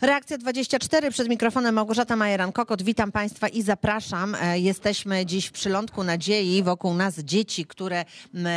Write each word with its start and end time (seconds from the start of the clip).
Reakcja 0.00 0.38
24 0.38 1.10
przed 1.10 1.28
mikrofonem 1.28 1.74
Małgorzata 1.74 2.16
Majeran-Kokot. 2.16 2.82
Witam 2.82 3.12
Państwa 3.12 3.48
i 3.48 3.62
zapraszam. 3.62 4.34
E, 4.34 4.58
Jesteśmy 4.58 5.26
dziś 5.26 5.46
w 5.46 5.52
przylądku 5.52 6.04
nadziei. 6.04 6.62
Wokół 6.62 6.94
nas 6.94 7.18
dzieci, 7.18 7.66
które 7.66 8.04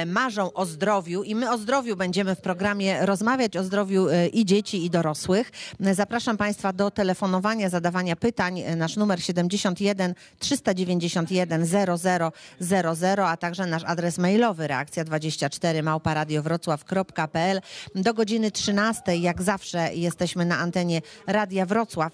marzą 0.06 0.54
o 0.54 0.66
zdrowiu 0.66 1.24
i 1.24 1.36
my 1.36 1.52
o 1.52 1.58
zdrowiu 1.58 1.96
będziemy 1.96 2.36
w 2.36 2.42
programie 2.42 3.06
rozmawiać, 3.06 3.58
o 3.58 3.64
zdrowiu 3.64 4.10
e, 4.10 4.28
i 4.28 4.46
dzieci 4.46 4.86
i 4.86 4.90
dorosłych. 4.90 5.52
E, 5.86 5.96
Zapraszam 5.96 6.38
Państwa 6.38 6.74
do 6.74 6.92
telefonowania, 6.92 7.70
zadawania 7.70 8.16
pytań. 8.16 8.64
Nasz 8.78 8.96
numer 8.96 9.24
71 9.24 10.14
391 10.40 11.66
0000, 12.60 13.26
a 13.26 13.38
także 13.38 13.66
nasz 13.66 13.84
adres 13.86 14.18
mailowy 14.18 14.68
reakcja 14.68 15.04
24 15.04 15.84
małparadiowrocław.pl. 15.84 17.62
Do 17.96 18.14
godziny 18.14 18.52
13 18.52 19.18
jak 19.18 19.42
zawsze 19.42 19.96
jesteśmy 19.96 20.46
na 20.46 20.58
antenie 20.58 21.02
Radia 21.30 21.66
Wrocław. 21.66 22.14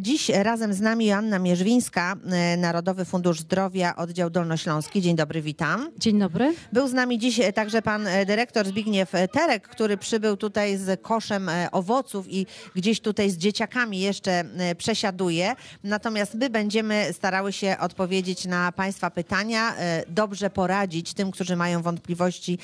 Dziś 0.00 0.28
razem 0.28 0.74
z 0.74 0.80
nami 0.80 1.06
Joanna 1.06 1.38
Mierzwińska, 1.38 2.16
e, 2.30 2.56
Narodowy 2.56 3.04
Fundusz 3.04 3.40
Zdrowia, 3.40 3.96
oddział 3.96 4.30
Dolnośląski. 4.30 5.02
Dzień 5.02 5.16
dobry, 5.16 5.42
witam. 5.42 5.90
Dzień 5.98 6.18
dobry. 6.18 6.54
Był 6.72 6.88
z 6.88 6.92
nami 6.92 7.18
dziś 7.18 7.40
e, 7.40 7.52
także 7.52 7.82
pan 7.82 8.06
e, 8.06 8.26
dyrektor 8.26 8.66
Zbigniew 8.66 9.12
Terek, 9.32 9.68
który 9.68 9.96
przybył 9.96 10.36
tutaj 10.36 10.76
z 10.76 11.02
koszem 11.02 11.50
owoców 11.72 12.26
i 12.28 12.46
gdzieś 12.74 13.00
tutaj 13.00 13.30
z 13.30 13.36
dzieciakami 13.36 14.00
jeszcze 14.00 14.44
przesiaduje. 14.78 15.54
Natomiast 15.84 16.34
my 16.34 16.50
będziemy 16.50 17.12
starały 17.12 17.52
się 17.52 17.76
odpowiedzieć 17.80 18.44
na 18.44 18.72
państwa 18.72 19.10
pytania, 19.10 19.74
dobrze 20.08 20.50
poradzić 20.50 21.14
tym, 21.14 21.30
którzy 21.30 21.56
mają 21.56 21.82
wątpliwości 21.82 22.58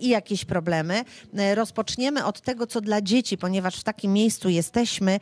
i 0.00 0.08
jakieś 0.08 0.44
problemy. 0.44 1.04
Rozpoczniemy 1.54 2.24
od 2.24 2.40
tego, 2.40 2.66
co 2.66 2.80
dla 2.80 3.00
dzieci, 3.00 3.38
ponieważ 3.38 3.76
w 3.76 3.84
takim 3.84 4.12
miejscu 4.12 4.48
jesteśmy, 4.48 5.20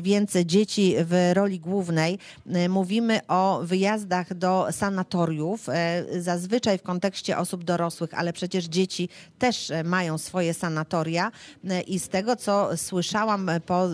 więc 0.00 0.32
dzieci 0.32 0.94
w 0.98 1.30
roli 1.34 1.60
głównej. 1.60 2.18
E, 2.52 2.68
Mówimy 2.68 3.20
o 3.28 3.60
wyjazdach 3.62 4.34
do 4.34 4.66
sanatoriów, 4.70 5.68
e, 5.68 6.04
zazwyczaj 6.22 6.78
w 6.78 6.82
kontekście 6.82 7.38
osób 7.38 7.64
dorosłych, 7.64 8.14
ale 8.14 8.32
przecież 8.32 8.64
dzieci 8.64 9.08
też 9.38 9.70
e, 9.70 9.84
mają 9.84 10.18
swoje 10.18 10.54
sanatoria 10.54 11.32
i 11.86 11.98
z 11.98 12.08
tego, 12.08 12.36
co 12.36 12.76
słyszałam 12.76 13.50
po, 13.66 13.88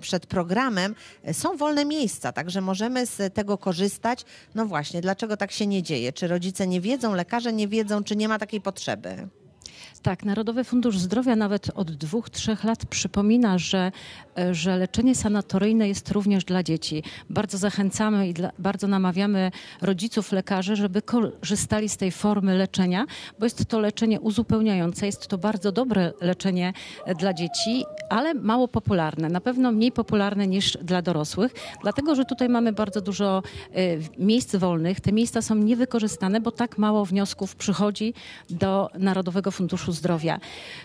przed 0.00 0.26
programem, 0.26 0.94
są 1.32 1.56
wolne 1.56 1.84
miejsca, 1.84 2.32
także 2.32 2.60
możemy 2.60 3.06
z 3.06 3.34
tego 3.34 3.58
korzystać. 3.58 4.24
No 4.54 4.66
właśnie, 4.66 5.00
dlaczego 5.00 5.36
tak 5.36 5.52
się 5.52 5.66
nie 5.66 5.82
dzieje? 5.82 6.12
Czy 6.12 6.28
rodzice 6.28 6.66
nie 6.66 6.80
wiedzą, 6.80 7.14
lekarze 7.14 7.52
nie 7.52 7.68
wiedzą, 7.68 8.04
czy 8.04 8.16
nie 8.16 8.28
ma 8.28 8.38
takiej 8.38 8.60
potrzeby? 8.60 9.28
Tak, 10.02 10.24
Narodowy 10.24 10.64
Fundusz 10.64 10.98
Zdrowia 10.98 11.36
nawet 11.36 11.70
od 11.74 11.92
dwóch, 11.92 12.30
trzech 12.30 12.64
lat 12.64 12.86
przypomina, 12.86 13.58
że, 13.58 13.92
e, 14.38 14.54
że 14.54 14.76
leczenie 14.76 15.14
sanatoryjne 15.14 15.88
jest 15.88 16.10
również 16.10 16.44
dla 16.44 16.62
dzieci. 16.62 17.02
Bardzo 17.30 17.58
zachęcamy 17.58 18.28
i 18.28 18.34
dla, 18.34 18.50
bardzo 18.58 18.86
namawiamy 18.86 19.50
rodziców, 19.82 20.32
lekarzy, 20.32 20.76
żeby 20.76 21.02
korzystali 21.02 21.88
z 21.88 21.96
tej 21.96 22.10
formy 22.10 22.54
leczenia, 22.54 23.06
bo 23.38 23.46
jest 23.46 23.66
to 23.66 23.80
leczenie 23.80 24.20
uzupełniające, 24.20 25.06
jest 25.06 25.26
to 25.26 25.38
bardzo 25.38 25.72
dobre 25.72 26.12
leczenie 26.20 26.72
e, 27.06 27.14
dla 27.14 27.34
dzieci, 27.34 27.84
ale 28.10 28.34
mało 28.34 28.68
popularne. 28.68 29.28
Na 29.28 29.40
pewno 29.40 29.72
mniej 29.72 29.92
popularne 29.92 30.46
niż 30.46 30.78
dla 30.82 31.02
dorosłych, 31.02 31.52
dlatego 31.82 32.14
że 32.14 32.24
tutaj 32.24 32.48
mamy 32.48 32.72
bardzo 32.72 33.00
dużo 33.00 33.42
e, 33.74 33.82
miejsc 34.18 34.56
wolnych. 34.56 35.00
Te 35.00 35.12
miejsca 35.12 35.42
są 35.42 35.54
niewykorzystane, 35.54 36.40
bo 36.40 36.50
tak 36.50 36.78
mało 36.78 37.04
wniosków 37.04 37.56
przychodzi 37.56 38.14
do 38.50 38.90
Narodowego 38.98 39.50
Funduszu 39.50 39.89
Zdrowia. 39.92 40.40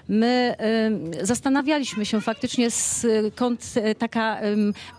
My 0.09 0.56
zastanawialiśmy 1.22 2.06
się 2.06 2.22
faktycznie 2.22 2.67
skąd 2.72 3.73
y, 3.78 3.95
taka 3.95 4.39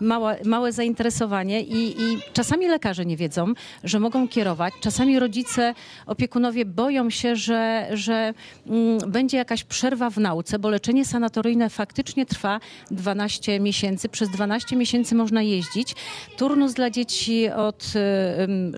mała, 0.01 0.35
małe 0.45 0.71
zainteresowanie 0.71 1.61
i, 1.61 2.01
i 2.01 2.17
czasami 2.33 2.67
lekarze 2.67 3.05
nie 3.05 3.17
wiedzą, 3.17 3.53
że 3.83 3.99
mogą 3.99 4.27
kierować. 4.27 4.73
Czasami 4.81 5.19
rodzice, 5.19 5.73
opiekunowie 6.05 6.65
boją 6.65 7.09
się, 7.09 7.35
że, 7.35 7.87
że 7.93 8.33
mm, 8.67 9.11
będzie 9.11 9.37
jakaś 9.37 9.63
przerwa 9.63 10.09
w 10.09 10.17
nauce, 10.17 10.59
bo 10.59 10.69
leczenie 10.69 11.05
sanatoryjne 11.05 11.69
faktycznie 11.69 12.25
trwa 12.25 12.59
12 12.91 13.59
miesięcy. 13.59 14.09
Przez 14.09 14.29
12 14.29 14.75
miesięcy 14.75 15.15
można 15.15 15.41
jeździć. 15.41 15.95
Turnus 16.37 16.73
dla 16.73 16.89
dzieci 16.89 17.49
od 17.49 17.93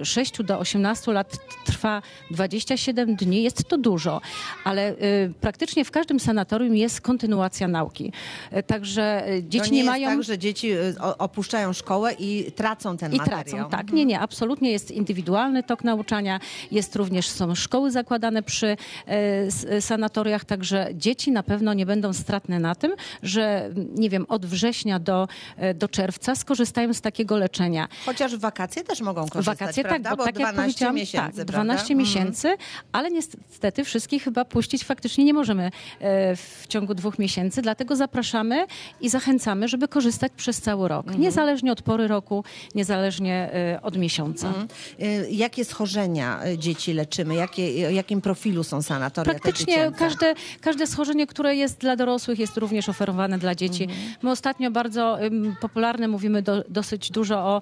y, 0.02 0.06
6 0.06 0.44
do 0.44 0.60
18 0.60 1.14
lat 1.14 1.38
trwa 1.66 2.02
27 2.32 3.16
dni. 3.16 3.44
Jest 3.44 3.68
to 3.68 3.78
dużo, 3.78 4.22
ale 4.64 4.96
praktycznie 5.42 5.86
w 5.86 5.92
każdym 5.92 6.20
sanatorium 6.20 6.76
jest 6.76 7.02
kontynuacja 7.02 7.68
nauki. 7.68 8.12
Y, 8.58 8.64
Także 8.64 9.30
y, 9.34 9.44
dzieci 9.44 9.60
to 9.60 9.66
nie, 9.66 9.72
nie, 9.72 9.78
jest 9.78 9.90
mają... 9.90 10.10
tak, 10.10 10.24
że 10.24 10.38
dzieci 10.38 10.72
o- 11.02 11.18
opuszczają 11.18 11.74
szkołę 11.74 12.14
i 12.20 12.52
tracą 12.52 12.98
ten 12.98 13.14
I 13.14 13.18
materiał. 13.18 13.44
tracą, 13.44 13.70
tak. 13.70 13.92
Nie, 13.92 14.06
nie, 14.06 14.20
absolutnie 14.20 14.72
jest 14.72 14.92
indywidualny 14.92 15.64
tok 15.64 15.84
nauczania. 15.84 16.40
Jest 16.72 16.96
również, 16.96 17.28
są 17.30 17.56
szkoły 17.56 17.92
zakładane 17.92 18.44
przy 18.44 18.78
e, 19.08 19.82
sanatoriach, 19.82 20.46
także 20.46 20.88
dzieci 20.94 21.32
na 21.32 21.44
pewno 21.44 21.74
nie 21.74 21.86
będą 21.86 22.14
stratne 22.14 22.60
na 22.60 22.76
tym, 22.76 22.92
że 23.24 23.70
nie 23.96 24.10
wiem, 24.10 24.26
od 24.30 24.46
września 24.46 25.00
do, 25.00 25.28
e, 25.58 25.74
do 25.74 25.88
czerwca 25.88 26.36
skorzystają 26.36 26.94
z 26.94 27.02
takiego 27.02 27.38
leczenia. 27.38 27.88
Chociaż 28.06 28.36
w 28.36 28.40
wakacje 28.40 28.84
też 28.84 29.02
mogą 29.02 29.28
korzystać, 29.28 29.60
Wakacje 29.60 29.84
prawda? 29.84 30.10
tak, 30.10 30.18
bo, 30.18 30.26
tak 30.26 30.40
jak 30.40 30.54
12 30.54 30.64
powiedziałam, 30.64 30.96
miesięcy, 30.96 31.38
tak, 31.38 31.46
prawda? 31.46 31.54
12 31.54 31.82
Mhm. 31.94 32.00
miesięcy, 32.00 32.56
ale 32.92 33.12
niestety 33.12 33.84
wszystkich 33.84 34.24
chyba 34.24 34.46
puścić 34.46 34.84
faktycznie 34.84 35.09
nie 35.18 35.34
możemy 35.34 35.64
e, 35.64 36.36
w 36.36 36.66
ciągu 36.68 36.94
dwóch 36.94 37.20
miesięcy, 37.20 37.62
dlatego 37.62 37.96
zapraszamy 37.96 38.66
i 39.02 39.10
zachęcamy, 39.10 39.68
żeby 39.68 39.88
korzystać 39.88 40.32
przez 40.36 40.62
cały 40.62 40.88
rok, 40.88 41.06
Mhm. 41.06 41.22
niezależnie 41.24 41.72
od 41.72 41.82
pory 41.82 42.08
roku, 42.08 42.44
niezależnie 42.76 43.50
e, 43.54 43.82
od 43.82 43.98
miesiąca. 43.98 44.54
Y, 45.02 45.28
Jakie 45.32 45.66
schorzenia 45.66 46.40
dzieci 46.58 46.94
leczymy? 46.94 47.36
Jakie, 47.36 47.88
o 47.88 47.92
jakim 47.92 48.22
profilu 48.22 48.64
są 48.64 48.82
sanatoria 48.82 49.34
Praktycznie 49.34 49.92
każde, 49.98 50.34
każde 50.62 50.88
schorzenie, 50.88 51.28
które 51.28 51.56
jest 51.56 51.80
dla 51.80 51.96
dorosłych, 51.96 52.40
jest 52.40 52.58
również 52.58 52.90
oferowane 52.90 53.38
dla 53.38 53.56
dzieci. 53.56 53.84
Mhm. 53.84 54.00
My 54.22 54.32
ostatnio 54.32 54.72
bardzo 54.72 55.18
popularne 55.62 56.08
mówimy 56.08 56.42
do, 56.42 56.64
dosyć 56.70 57.12
dużo 57.12 57.38
o 57.40 57.62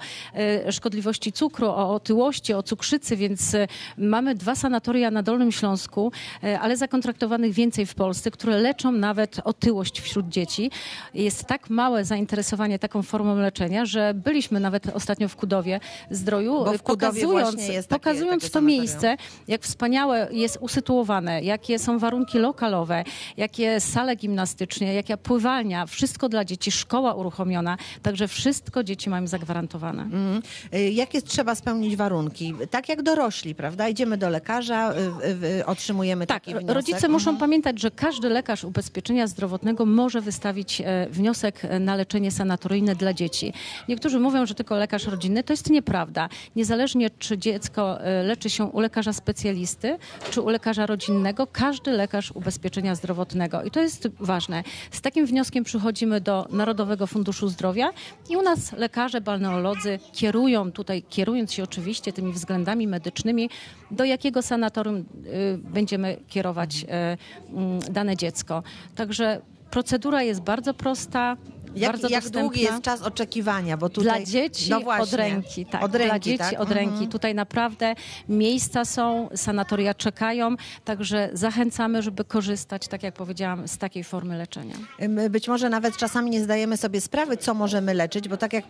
szkodliwości 0.71 1.31
cukru, 1.31 1.67
o 1.67 1.93
otyłości, 1.93 2.53
o 2.53 2.63
cukrzycy, 2.63 3.15
więc 3.15 3.55
mamy 3.97 4.35
dwa 4.35 4.55
sanatoria 4.55 5.11
na 5.11 5.23
Dolnym 5.23 5.51
Śląsku, 5.51 6.11
ale 6.61 6.77
więcej 7.41 7.85
w 7.85 7.95
Polsce, 7.95 8.31
które 8.31 8.57
leczą 8.57 8.91
nawet 8.91 9.39
otyłość 9.43 10.01
wśród 10.01 10.29
dzieci. 10.29 10.71
Jest 11.13 11.43
tak 11.45 11.69
małe 11.69 12.05
zainteresowanie 12.05 12.79
taką 12.79 13.01
formą 13.03 13.35
leczenia, 13.35 13.85
że 13.85 14.13
byliśmy 14.13 14.59
nawet 14.59 14.87
ostatnio 14.87 15.27
w 15.29 15.35
Kudowie 15.35 15.79
Zdroju, 16.11 16.51
Bo 16.53 16.73
w 16.73 16.83
Kudowie 16.83 17.21
pokazując, 17.21 17.67
jest 17.67 17.89
takie- 17.89 17.99
pokazując 17.99 18.43
takie 18.43 18.51
to 18.51 18.53
sanatorium. 18.53 18.79
miejsce, 18.81 19.17
jak 19.47 19.61
wspaniałe 19.61 20.27
jest 20.31 20.57
usytuowane, 20.61 21.41
jakie 21.43 21.79
są 21.79 21.99
warunki 21.99 22.37
lokalowe, 22.39 23.03
jakie 23.37 23.79
sale 23.79 24.15
gimnastyczne, 24.15 24.93
jaka 24.93 25.17
pływalnia, 25.17 25.85
wszystko 25.85 26.29
dla 26.29 26.45
dzieci, 26.45 26.71
szkoła 26.71 27.13
uruchomiona, 27.13 27.77
także 28.01 28.27
wszystko 28.27 28.83
dzieci 28.83 29.09
mają 29.09 29.27
zagwarantowane. 29.27 30.03
Mhm. 30.03 30.41
Y, 30.73 30.91
Jakie 30.91 31.21
trzeba 31.21 31.55
spełnić 31.55 31.95
warunki? 31.95 32.53
Tak 32.71 32.89
jak 32.89 33.01
dorośli, 33.01 33.55
prawda? 33.55 33.87
Idziemy 33.89 34.17
do 34.17 34.29
lekarza, 34.29 34.93
y, 34.93 35.57
y, 35.59 35.65
otrzymujemy 35.65 36.27
Tak, 36.27 36.37
taki 36.43 36.51
wniosek. 36.51 36.75
rodzice 36.75 37.07
muszą 37.09 37.26
Mhm. 37.33 37.49
pamiętać, 37.49 37.81
że 37.81 37.91
każdy 37.91 38.29
lekarz 38.29 38.63
ubezpieczenia 38.63 39.27
zdrowotnego 39.27 39.85
może 39.85 40.21
wystawić 40.21 40.81
e, 40.81 41.07
wniosek 41.09 41.65
e, 41.65 41.79
na 41.79 41.95
leczenie 41.95 42.31
sanatoryjne 42.31 42.95
dla 42.95 43.13
dzieci. 43.13 43.53
Niektórzy 43.89 44.19
mówią, 44.19 44.45
że 44.45 44.55
tylko 44.55 44.75
lekarz 44.75 45.07
rodzinny. 45.07 45.43
To 45.43 45.53
jest 45.53 45.69
nieprawda. 45.69 46.29
Niezależnie, 46.55 47.09
czy 47.09 47.37
dziecko 47.37 48.01
e, 48.01 48.23
leczy 48.23 48.49
się 48.49 48.65
u 48.65 48.79
lekarza 48.79 49.13
specjalisty, 49.13 49.97
czy 50.31 50.41
u 50.41 50.49
lekarza 50.49 50.85
rodzinnego, 50.85 51.47
każdy 51.47 51.91
lekarz 51.91 52.31
ubezpieczenia 52.31 52.95
zdrowotnego. 52.95 53.63
I 53.63 53.71
to 53.71 53.81
jest 53.81 54.07
ważne. 54.19 54.63
Z 54.91 55.01
takim 55.01 55.25
wnioskiem 55.25 55.63
przychodzimy 55.63 56.21
do 56.21 56.47
Narodowego 56.51 57.07
Funduszu 57.07 57.47
Zdrowia 57.47 57.89
i 58.29 58.37
u 58.37 58.41
nas 58.41 58.71
lekarze, 58.71 59.21
balneolodzy 59.21 59.99
kierują 60.13 60.71
tutaj, 60.71 61.03
kierując 61.09 61.53
się 61.53 61.63
oczywiście 61.63 62.13
tymi 62.13 62.33
względami 62.33 62.87
medycznymi, 62.87 63.49
do 63.91 64.05
jakiego 64.05 64.41
sanatorium 64.41 64.97
y, 64.97 65.03
będziemy 65.57 66.17
kierować 66.27 66.83
y, 66.83 67.16
dane 67.91 68.17
dziecko. 68.17 68.63
Także 68.95 69.41
procedura 69.71 70.23
jest 70.23 70.41
bardzo 70.41 70.73
prosta, 70.73 71.37
Jak, 71.81 71.91
bardzo 71.91 72.07
jak 72.09 72.23
dostępna. 72.23 72.41
długi 72.41 72.61
jest 72.61 72.81
czas 72.81 73.01
oczekiwania? 73.01 73.77
Bo 73.77 73.89
tutaj, 73.89 74.23
Dla 74.25 74.31
dzieci 74.31 74.69
no 74.69 74.79
właśnie, 74.79 75.03
od 75.03 75.13
ręki, 75.13 75.65
tak. 75.65 75.83
Od 75.83 75.95
ręki, 75.95 76.07
Dla 76.09 76.19
dzieci 76.19 76.37
tak? 76.37 76.53
od 76.53 76.69
Mhm. 76.69 76.89
ręki. 76.89 77.07
Tutaj 77.07 77.35
naprawdę 77.35 77.95
miejsca 78.29 78.85
są, 78.85 79.29
sanatoria 79.35 79.93
czekają, 79.93 80.55
także 80.85 81.29
zachęcamy, 81.33 82.01
żeby 82.01 82.23
korzystać, 82.25 82.87
tak 82.87 83.03
jak 83.03 83.13
powiedziałam, 83.15 83.67
z 83.67 83.77
takiej 83.77 84.03
formy 84.03 84.37
leczenia. 84.37 84.75
My 85.09 85.29
Być 85.29 85.47
może 85.47 85.69
nawet 85.69 85.97
czasami 85.97 86.31
nie 86.31 86.43
zdajemy 86.43 86.77
sobie 86.77 87.01
sprawy, 87.01 87.37
co 87.37 87.53
możemy 87.53 87.93
leczyć, 87.93 88.27
bo 88.29 88.37
tak 88.37 88.53
jak 88.53 88.65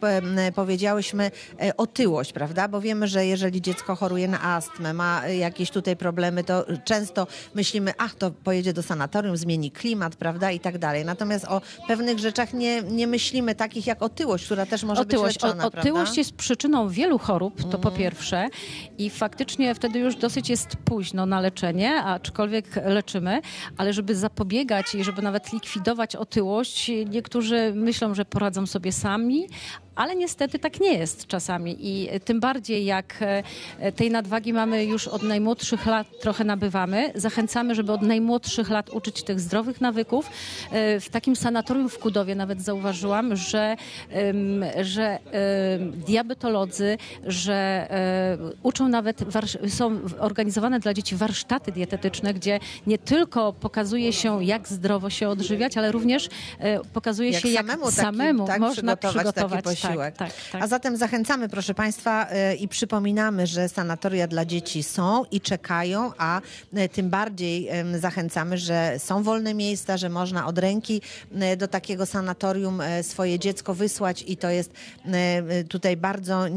powiedziałyśmy, 0.55 1.31
e, 1.61 1.77
otyłość, 1.77 2.33
prawda? 2.33 2.67
Bo 2.67 2.81
wiemy, 2.81 3.07
że 3.07 3.25
jeżeli 3.25 3.61
dziecko 3.61 3.95
choruje 3.95 4.27
na 4.27 4.43
astmę, 4.43 4.93
ma 4.93 5.21
e, 5.25 5.37
jakieś 5.37 5.71
tutaj 5.71 5.95
problemy, 5.95 6.43
to 6.43 6.65
często 6.85 7.27
myślimy, 7.55 7.93
ach, 7.97 8.15
to 8.15 8.31
pojedzie 8.31 8.73
do 8.73 8.83
sanatorium, 8.83 9.37
zmieni 9.37 9.71
klimat, 9.71 10.15
prawda? 10.15 10.51
I 10.51 10.59
tak 10.59 10.77
dalej. 10.77 11.05
Natomiast 11.05 11.45
o 11.45 11.61
pewnych 11.87 12.19
rzeczach 12.19 12.53
nie, 12.53 12.81
nie 12.97 13.07
myślimy 13.07 13.55
takich 13.55 13.87
jak 13.87 14.01
otyłość, 14.01 14.45
która 14.45 14.65
też 14.65 14.83
może 14.83 15.01
Otyłość. 15.01 15.35
być 15.35 15.43
leczona, 15.43 15.63
O, 15.63 15.67
otyłość 15.67 16.03
prawda? 16.03 16.19
jest 16.19 16.35
przyczyną 16.35 16.89
wielu 16.89 17.17
chorób, 17.19 17.69
to 17.71 17.77
po 17.77 17.91
pierwsze. 17.91 18.47
I 18.97 19.09
faktycznie 19.09 19.75
wtedy 19.75 19.99
już 19.99 20.15
dosyć 20.15 20.49
jest 20.49 20.67
późno 20.85 21.25
na 21.25 21.41
leczenie, 21.41 21.95
aczkolwiek 22.03 22.65
leczymy, 22.85 23.41
ale 23.77 23.93
żeby 23.93 24.15
zapobiegać 24.15 24.95
i 24.95 25.03
żeby 25.03 25.21
nawet 25.21 25.53
likwidować 25.53 26.15
otyłość, 26.15 26.91
niektórzy 27.09 27.71
myślą, 27.75 28.13
że 28.15 28.25
poradzą 28.25 28.65
sobie 28.65 28.91
sami, 28.91 29.47
ale 29.97 30.15
niestety 30.15 30.59
tak 30.59 30.79
nie 30.79 30.93
jest 30.93 31.27
czasami 31.27 31.77
i 31.79 32.09
tym 32.25 32.39
bardziej 32.39 32.85
jak 32.85 33.15
e, 33.79 33.91
tej 33.91 34.11
nadwagi 34.11 34.53
mamy 34.53 34.85
już 34.85 35.07
od 35.07 35.23
najmłodszych 35.23 35.85
lat 35.85 36.07
trochę 36.21 36.43
nabywamy, 36.43 37.11
zachęcamy, 37.15 37.75
żeby 37.75 37.91
od 37.91 38.01
najmłodszych 38.01 38.69
lat 38.69 38.89
uczyć 38.89 39.23
tych 39.23 39.39
zdrowych 39.39 39.81
nawyków. 39.81 40.29
E, 40.71 40.99
W 40.99 41.09
takim 41.09 41.35
sanatorium 41.35 41.89
w 41.89 41.99
Kudowie 41.99 42.35
nawet 42.35 42.61
zauważyłam, 42.61 43.35
że, 43.35 43.75
że 44.81 45.19
diabetolodzy, 46.07 46.97
że 47.27 47.87
e, 47.91 48.37
uczą 48.63 48.89
nawet, 48.89 49.23
są 49.67 49.99
organizowane 50.19 50.79
dla 50.79 50.93
dzieci 50.93 51.15
warsztaty 51.15 51.71
dietetyczne, 51.71 52.33
gdzie 52.33 52.59
nie 52.87 52.97
tylko 52.97 53.53
pokazuje 53.53 54.13
się, 54.13 54.43
jak 54.43 54.67
zdrowo 54.67 55.09
się 55.09 55.29
odżywiać, 55.29 55.77
ale 55.77 55.91
również 55.91 56.29
pokazuje 56.93 57.29
jak 57.29 57.41
się, 57.41 57.49
jak 57.49 57.65
samemu, 57.65 57.85
taki, 57.85 57.95
samemu 57.95 58.47
tak, 58.47 58.59
można 58.59 58.97
przygotować, 58.97 59.33
przygotować 59.33 59.86
Tak, 59.95 60.17
tak, 60.17 60.31
tak. 60.51 60.63
A 60.63 60.67
zatem 60.67 60.97
zachęcamy, 60.97 61.49
proszę 61.49 61.73
Państwa, 61.73 62.27
e, 62.29 62.55
i 62.55 62.67
przypominamy, 62.67 63.47
że 63.47 63.69
sanatoria 63.69 64.27
dla 64.27 64.45
dzieci 64.45 64.83
są 64.83 65.25
i 65.31 65.41
czekają, 65.41 66.11
a 66.17 66.41
e, 66.73 66.89
tym 66.89 67.09
bardziej 67.09 67.69
zachęcamy, 67.99 68.57
że 68.57 68.95
są 68.97 69.23
wolne 69.23 69.53
miejsca, 69.53 69.97
że 69.97 70.09
można 70.09 70.45
od 70.47 70.57
ręki 70.57 71.01
e, 71.35 71.57
do 71.57 71.67
takiego 71.67 72.05
sanatorium 72.05 72.81
swoje 73.01 73.39
dziecko 73.39 73.73
wysłać 73.73 74.23
i 74.27 74.37
to 74.37 74.49
jest 74.49 74.71
tutaj 75.69 75.97
bardzo 75.97 76.47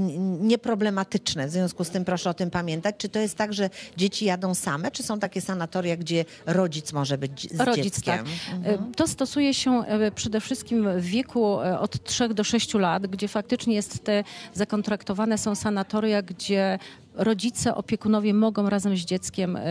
nieproblematyczne. 0.41 1.47
W 1.49 1.51
związku 1.51 1.85
z 1.85 1.91
tym 1.91 2.05
proszę 2.05 2.31
o 2.31 2.35
tym 2.35 2.51
pamiętać. 2.51 2.95
Czy 2.99 3.09
to 3.09 3.19
jest 3.19 3.37
tak, 3.37 3.53
że 3.53 3.71
dzieci 3.97 4.25
jadą 4.25 4.55
same, 4.55 4.91
czy 4.91 5.03
są 5.03 5.19
takie 5.19 5.41
sanatoria, 5.41 5.97
gdzie 5.97 6.25
rodzic 6.47 6.93
może 6.93 7.19
być 7.19 7.49
z 7.55 7.61
Rodzic, 7.61 7.85
dzieckiem? 7.85 8.17
tak. 8.17 8.27
E, 8.65 8.79
To 8.97 9.07
stosuje 9.07 9.55
się 9.55 9.85
przede 10.15 10.41
wszystkim 10.41 11.01
w 11.01 11.05
wieku 11.05 11.55
od 11.81 12.05
3 12.05 12.29
do 12.29 12.45
6 12.45 12.75
lat, 12.75 13.07
gdzie 13.21 13.29
faktycznie 13.29 13.75
jest 13.75 14.05
te 14.05 14.25
zakontraktowane 14.55 15.39
są 15.39 15.55
sanatoria, 15.55 16.23
gdzie 16.23 16.79
rodzice, 17.15 17.75
opiekunowie 17.75 18.35
mogą 18.35 18.71
razem 18.71 18.97
z 18.97 19.01
dzieckiem 19.01 19.57
e, 19.57 19.63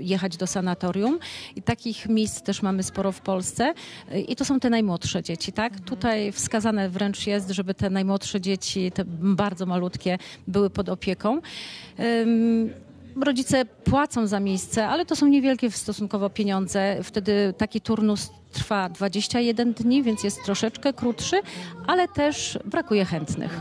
jechać 0.00 0.36
do 0.36 0.46
sanatorium 0.46 1.18
i 1.56 1.62
takich 1.62 2.08
miejsc 2.08 2.42
też 2.42 2.62
mamy 2.62 2.82
sporo 2.82 3.12
w 3.12 3.20
Polsce 3.20 3.74
E, 4.10 4.20
i 4.20 4.36
to 4.36 4.44
są 4.44 4.60
te 4.60 4.70
najmłodsze 4.70 5.22
dzieci, 5.22 5.52
tak? 5.52 5.80
Tutaj 5.80 6.32
wskazane 6.32 6.88
wręcz 6.88 7.26
jest, 7.26 7.50
żeby 7.50 7.74
te 7.74 7.90
najmłodsze 7.90 8.40
dzieci, 8.40 8.92
te 8.94 9.04
bardzo 9.06 9.66
malutkie 9.66 10.18
były 10.46 10.70
pod 10.70 10.88
opieką. 10.88 11.40
Rodzice 13.22 13.64
płacą 13.64 14.26
za 14.26 14.40
miejsce, 14.40 14.88
ale 14.88 15.06
to 15.06 15.16
są 15.16 15.26
niewielkie 15.26 15.70
stosunkowo 15.70 16.30
pieniądze. 16.30 16.98
Wtedy 17.02 17.54
taki 17.58 17.80
turnus 17.80 18.30
trwa 18.52 18.88
21 18.88 19.72
dni, 19.72 20.02
więc 20.02 20.24
jest 20.24 20.44
troszeczkę 20.44 20.92
krótszy, 20.92 21.40
ale 21.86 22.08
też 22.08 22.58
brakuje 22.64 23.04
chętnych. 23.04 23.60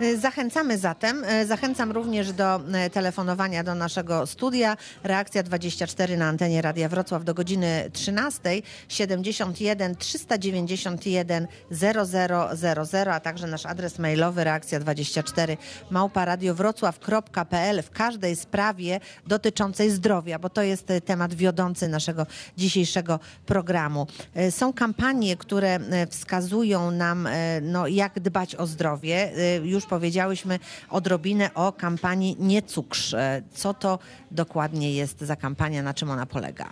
E, 0.00 0.16
Zachęcamy 0.16 0.78
zatem. 0.78 1.24
E, 1.24 1.46
Zachęcam 1.46 1.92
również 1.92 2.32
do 2.32 2.60
e, 2.72 2.90
telefonowania 2.90 3.64
do 3.64 3.74
naszego 3.74 4.26
studia. 4.26 4.76
Reakcja 5.02 5.42
24 5.42 6.16
na 6.16 6.28
antenie 6.28 6.62
Radia 6.62 6.88
Wrocław 6.88 7.24
do 7.24 7.34
godziny 7.34 7.90
13. 7.92 8.40
71 8.88 9.96
391 9.96 11.46
0000, 11.70 13.12
a 13.14 13.20
także 13.20 13.46
nasz 13.46 13.66
adres 13.66 13.98
mailowy 13.98 14.44
reakcja 14.44 14.80
24 14.80 15.56
małparadiowrocław.pl 15.90 17.82
w 17.82 17.90
każdej 17.90 18.36
sprawie 18.36 19.00
dotyczącej 19.26 19.90
zdrowia, 19.90 20.38
bo 20.38 20.50
to 20.50 20.62
jest 20.62 20.92
temat 21.04 21.34
wiodący 21.34 21.88
naszego 21.88 22.26
dzisiejszego 22.56 23.20
programu. 23.46 24.06
E, 24.34 24.50
Są 24.50 24.72
kampanie, 24.72 25.36
które 25.36 25.74
e, 25.74 26.06
wskazują 26.06 26.90
nam, 26.90 27.26
e, 27.26 27.60
no, 27.60 27.86
jak 27.86 28.20
dbać 28.20 28.54
o 28.54 28.66
zdrowie. 28.66 29.32
Już 29.62 29.86
powiedziałyśmy 29.86 30.58
odrobinę 30.90 31.54
o 31.54 31.72
kampanii 31.72 32.36
Nie 32.38 32.62
cukrz. 32.62 33.14
Co 33.54 33.74
to 33.74 33.98
dokładnie 34.30 34.92
jest 34.92 35.20
za 35.20 35.36
kampania, 35.36 35.82
na 35.82 35.94
czym 35.94 36.10
ona 36.10 36.26
polega? 36.26 36.68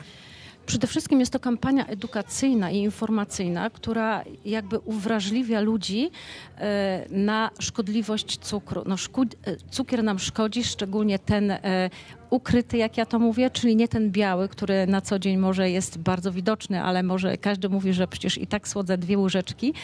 Przede 0.66 0.86
wszystkim 0.86 1.20
jest 1.20 1.32
to 1.32 1.40
kampania 1.40 1.86
edukacyjna 1.86 2.70
i 2.70 2.76
informacyjna, 2.76 3.70
która 3.70 4.24
jakby 4.44 4.78
uwrażliwia 4.78 5.60
ludzi 5.60 6.10
e, 6.58 7.04
na 7.10 7.50
szkodliwość 7.58 8.38
cukru. 8.38 8.82
No, 8.86 8.94
e, 8.94 9.56
cukier 9.70 10.04
nam 10.04 10.18
szkodzi, 10.18 10.64
szczególnie 10.64 11.18
ten 11.18 11.50
e, 11.50 11.90
ukryty, 12.30 12.76
jak 12.76 12.96
ja 12.96 13.06
to 13.06 13.18
mówię, 13.18 13.50
czyli 13.50 13.76
nie 13.76 13.88
ten 13.88 14.10
biały, 14.10 14.48
który 14.48 14.86
na 14.86 15.00
co 15.00 15.18
dzień 15.18 15.36
może 15.36 15.70
jest 15.70 15.98
bardzo 15.98 16.32
widoczny, 16.32 16.82
ale 16.82 17.02
może 17.02 17.36
każdy 17.36 17.68
mówi, 17.68 17.92
że 17.92 18.08
przecież 18.08 18.38
i 18.38 18.46
tak 18.46 18.68
słodzę 18.68 18.98
dwie 18.98 19.18
łyżeczki, 19.18 19.74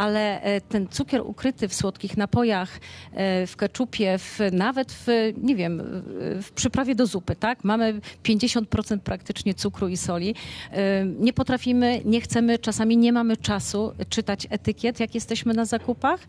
ale 0.00 0.42
e, 0.42 0.60
ten 0.60 0.88
cukier 0.88 1.22
ukryty 1.24 1.68
w 1.68 1.74
słodkich 1.74 2.16
napojach, 2.16 2.80
e, 3.12 3.46
w 3.46 3.56
keczupie, 3.56 4.18
w, 4.18 4.38
nawet 4.52 4.92
w, 4.92 5.06
nie 5.42 5.56
wiem, 5.56 5.82
w- 6.42 6.50
przyprawie 6.54 6.94
do 6.94 7.06
zupy, 7.06 7.36
tak? 7.36 7.64
Mamy 7.64 8.00
50% 8.24 8.98
praktycznie 8.98 9.54
cukru 9.54 9.88
i 9.88 9.96
soli. 9.96 10.34
E, 10.72 11.04
Nie 11.04 11.32
potrafimy, 11.32 12.00
nie 12.04 12.20
chcemy, 12.20 12.58
czasami 12.58 12.96
nie 12.96 13.12
mamy 13.12 13.36
czasu 13.36 13.92
czytać 14.08 14.46
etykiet, 14.50 15.00
jak 15.00 15.14
jesteśmy 15.14 15.54
na 15.54 15.64
zakupach, 15.64 16.20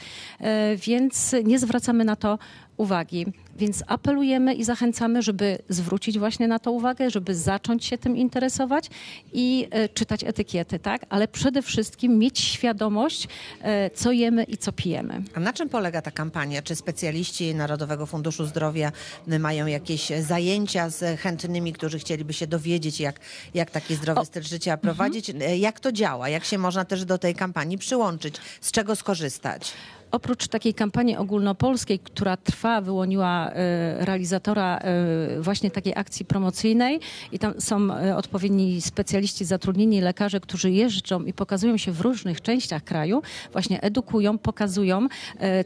więc 0.77 1.35
nie 1.43 1.59
zwracamy 1.59 2.05
na 2.05 2.15
to 2.15 2.39
uwagi. 2.81 3.25
Więc 3.57 3.83
apelujemy 3.87 4.53
i 4.53 4.63
zachęcamy, 4.63 5.21
żeby 5.21 5.57
zwrócić 5.69 6.19
właśnie 6.19 6.47
na 6.47 6.59
to 6.59 6.71
uwagę, 6.71 7.09
żeby 7.09 7.35
zacząć 7.35 7.85
się 7.85 7.97
tym 7.97 8.17
interesować 8.17 8.89
i 9.33 9.67
e, 9.71 9.89
czytać 9.89 10.23
etykiety, 10.23 10.79
tak? 10.79 11.05
Ale 11.09 11.27
przede 11.27 11.61
wszystkim 11.61 12.17
mieć 12.17 12.39
świadomość, 12.39 13.27
e, 13.61 13.89
co 13.89 14.11
jemy 14.11 14.43
i 14.43 14.57
co 14.57 14.71
pijemy. 14.71 15.23
A 15.33 15.39
na 15.39 15.53
czym 15.53 15.69
polega 15.69 16.01
ta 16.01 16.11
kampania? 16.11 16.61
Czy 16.61 16.75
specjaliści 16.75 17.55
Narodowego 17.55 18.05
Funduszu 18.05 18.45
Zdrowia 18.45 18.91
mają 19.27 19.65
jakieś 19.67 20.09
zajęcia 20.21 20.89
z 20.89 21.19
chętnymi, 21.19 21.73
którzy 21.73 21.99
chcieliby 21.99 22.33
się 22.33 22.47
dowiedzieć, 22.47 22.99
jak, 22.99 23.19
jak 23.53 23.71
taki 23.71 23.95
zdrowy 23.95 24.25
styl 24.25 24.43
życia 24.43 24.77
prowadzić? 24.77 25.29
Y, 25.29 25.57
Jak 25.57 25.79
to 25.79 25.91
działa? 25.91 26.29
Jak 26.29 26.45
się 26.45 26.57
można 26.57 26.85
też 26.85 27.05
do 27.05 27.17
tej 27.17 27.35
kampanii 27.35 27.77
przyłączyć? 27.77 28.35
Z 28.61 28.71
czego 28.71 28.95
skorzystać? 28.95 29.73
Oprócz 30.11 30.47
takiej 30.47 30.73
kampanii 30.73 31.15
ogólnopolskiej, 31.15 31.99
która 31.99 32.37
trwa, 32.37 32.81
wyłoniła 32.81 33.49
e, 33.49 34.05
realizatora 34.05 34.77
e, 34.77 35.41
właśnie 35.41 35.71
takiej 35.71 35.93
akcji 35.95 36.25
promocyjnej 36.25 36.99
i 37.31 37.39
tam 37.39 37.61
są 37.61 37.93
e, 37.93 38.17
odpowiedni 38.17 38.81
specjaliści 38.81 39.45
zatrudnieni, 39.45 40.01
lekarze, 40.01 40.39
którzy 40.39 40.71
jeżdżą 40.71 41.23
i 41.23 41.33
pokazują 41.33 41.77
się 41.77 41.91
w 41.91 42.01
różnych 42.01 42.41
częściach 42.41 42.83
kraju, 42.83 43.21
właśnie 43.51 43.81
edukują, 43.81 44.37
pokazują, 44.37 45.07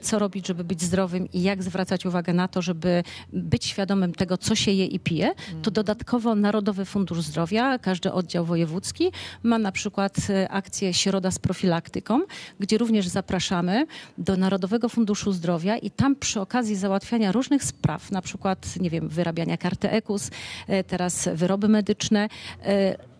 co 0.01 0.19
robić, 0.19 0.47
żeby 0.47 0.63
być 0.63 0.81
zdrowym 0.81 1.31
i 1.33 1.41
jak 1.41 1.63
zwracać 1.63 2.05
uwagę 2.05 2.33
na 2.33 2.47
to, 2.47 2.61
żeby 2.61 3.03
być 3.33 3.65
świadomym 3.65 4.13
tego, 4.13 4.37
co 4.37 4.55
się 4.55 4.71
je 4.71 4.85
i 4.85 4.99
pije, 4.99 5.31
to 5.61 5.71
dodatkowo 5.71 6.35
Narodowy 6.35 6.85
Fundusz 6.85 7.21
Zdrowia, 7.21 7.79
każdy 7.79 8.11
oddział 8.11 8.45
wojewódzki 8.45 9.11
ma 9.43 9.57
na 9.57 9.71
przykład 9.71 10.15
akcję 10.49 10.93
Środa 10.93 11.31
z 11.31 11.39
profilaktyką, 11.39 12.21
gdzie 12.59 12.77
również 12.77 13.07
zapraszamy 13.07 13.85
do 14.17 14.34
Narodowego 14.37 14.89
Funduszu 14.89 15.31
Zdrowia 15.31 15.77
i 15.77 15.91
tam 15.91 16.15
przy 16.15 16.41
okazji 16.41 16.75
załatwiania 16.75 17.31
różnych 17.31 17.63
spraw, 17.63 18.11
na 18.11 18.21
przykład, 18.21 18.79
nie 18.79 18.89
wiem, 18.89 19.09
wyrabiania 19.09 19.57
karty 19.57 19.89
EKUS, 19.89 20.31
e, 20.67 20.83
teraz 20.83 21.29
wyroby 21.33 21.67
medyczne, 21.67 22.29
e, 22.65 23.15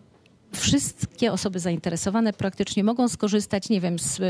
wszystkie 0.56 1.32
osoby 1.32 1.60
zainteresowane 1.60 2.34
praktycznie 2.34 2.84
mogą 2.84 3.08
skorzystać, 3.08 3.70
nie 3.70 3.82
wiem, 3.82 4.00
z, 4.00 4.22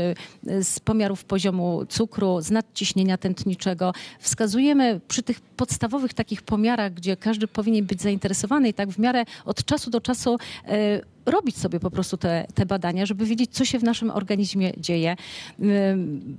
z 0.62 0.80
pomiarów 0.80 1.24
poziomu 1.24 1.86
cukru, 1.88 2.40
z 2.40 2.50
nadciśnienia 2.50 3.18
tętniczego. 3.18 3.92
Wskazujemy 4.20 5.00
przy 5.08 5.22
tych 5.22 5.40
podstawowych 5.40 6.14
takich 6.14 6.42
pomiarach, 6.42 6.94
gdzie 6.94 7.16
każdy 7.16 7.48
powinien 7.48 7.86
być 7.86 8.02
zainteresowany 8.02 8.68
i 8.68 8.74
tak 8.74 8.88
w 8.88 8.98
miarę 8.98 9.24
od 9.44 9.64
czasu 9.64 9.90
do 9.90 10.00
czasu 10.00 10.38
e, 10.68 11.00
robić 11.26 11.58
sobie 11.58 11.80
po 11.80 11.90
prostu 11.90 12.16
te, 12.16 12.46
te 12.54 12.66
badania, 12.66 13.06
żeby 13.06 13.26
wiedzieć, 13.26 13.50
co 13.50 13.64
się 13.64 13.78
w 13.78 13.82
naszym 13.82 14.10
organizmie 14.10 14.72
dzieje. 14.76 15.16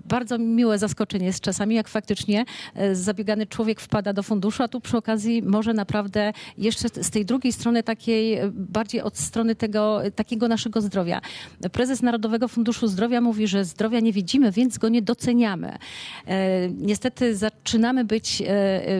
Bardzo 0.06 0.38
miłe 0.38 0.79
zaskoczenie 0.79 1.25
jest 1.25 1.41
czasami, 1.41 1.75
jak 1.75 1.88
faktycznie 1.88 2.46
e, 2.75 2.96
zabiegany 2.96 3.48
człowiek 3.48 3.82
wpada 3.82 4.13
do 4.13 4.24
funduszu, 4.24 4.63
a 4.63 4.67
tu 4.67 4.82
przy 4.82 4.98
okazji 4.98 5.44
może 5.44 5.74
naprawdę 5.74 6.34
jeszcze 6.58 6.89
z 6.89 7.10
tej 7.10 7.25
drugiej 7.25 7.53
strony 7.53 7.84
takiej, 7.84 8.34
e, 8.34 8.51
bardziej 8.53 9.01
od 9.01 9.17
strony 9.17 9.56
tego, 9.56 10.06
e, 10.06 10.12
takiego 10.12 10.48
naszego 10.48 10.82
zdrowia. 10.82 11.22
Prezes 11.72 12.01
Narodowego 12.01 12.48
Funduszu 12.48 12.88
Zdrowia 12.88 13.22
mówi, 13.22 13.48
że 13.48 13.65
zdrowia 13.65 14.00
nie 14.00 14.13
widzimy, 14.13 14.51
więc 14.51 14.77
go 14.77 14.89
nie 14.89 15.01
doceniamy. 15.01 15.77
Niestety 16.77 17.36
zaczynamy 17.36 18.06
być, 18.06 18.44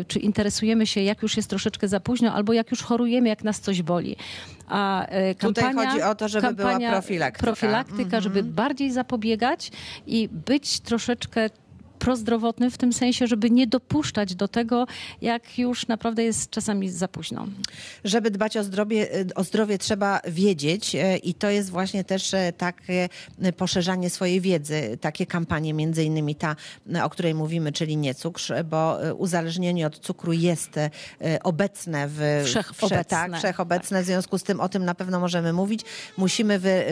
czy 0.08 0.20
interesujemy 0.20 0.88
się, 0.88 1.02
jak 1.02 1.22
już 1.22 1.38
jest 1.38 1.50
troszeczkę 1.50 1.88
za 1.88 2.00
późno, 2.00 2.34
albo 2.34 2.54
jak 2.54 2.72
już 2.72 2.82
chorujemy, 2.82 3.30
jak 3.30 3.44
nas 3.44 3.60
coś 3.60 3.82
boli. 3.82 4.16
A 4.68 5.06
e, 5.06 5.36
Tutaj 5.36 5.64
kampania, 5.64 5.90
chodzi 5.92 6.04
o 6.04 6.16
to, 6.16 6.28
żeby 6.28 6.54
była 6.54 6.70
kampania 6.70 6.92
profilaktyka. 6.92 7.44
profilaktyka, 7.44 8.22
żeby 8.22 8.44
bardziej 8.44 8.92
zapobiegać 8.92 9.72
i 10.08 10.30
być 10.30 10.80
troszeczkę 10.80 11.50
prozdrowotnym 12.00 12.72
w 12.72 12.78
tym 12.78 12.94
sensie, 12.94 13.28
żeby 13.28 13.52
nie 13.52 13.68
dopuszczać 13.68 14.36
do 14.36 14.48
tego, 14.48 14.88
jak 15.22 15.60
już 15.60 15.88
naprawdę 15.88 16.24
jest 16.24 16.50
czasami 16.50 16.90
za 16.90 17.08
późno. 17.08 17.48
Żeby 18.04 18.32
dbać 18.32 18.58
o 18.58 18.64
zdrowie, 18.64 19.08
o 19.36 19.44
zdrowie 19.44 19.78
trzeba 19.78 20.20
wiedzieć 20.28 20.96
e, 20.96 21.18
i 21.18 21.34
to 21.34 21.50
jest 21.50 21.70
właśnie 21.70 22.04
też 22.04 22.34
e, 22.34 22.54
takie 22.58 23.10
e, 23.42 23.54
poszerzanie 23.54 24.10
swojej 24.10 24.42
wiedzy, 24.42 24.98
takie 25.02 25.26
kampanie, 25.26 25.74
między 25.74 26.04
innymi 26.04 26.36
ta, 26.36 26.56
o 27.04 27.10
której 27.10 27.34
mówimy, 27.34 27.72
czyli 27.72 27.98
nie 27.98 28.16
cukrz, 28.16 28.52
bo 28.70 28.98
uzależnienie 29.18 29.88
od 29.88 30.00
cukru 30.00 30.34
jest 30.34 30.72
obecne 31.44 32.08
w 32.08 32.42
Wszechobecne. 32.46 33.06
tak, 33.06 33.38
wszechobecne. 33.38 34.04
W 34.04 34.06
związku 34.06 34.38
z 34.38 34.44
tym 34.44 34.60
o 34.60 34.70
tym 34.70 34.86
na 34.86 34.96
pewno 34.96 35.20
możemy 35.20 35.54
mówić. 35.54 35.82
Musimy 36.18 36.60
wy, 36.60 36.84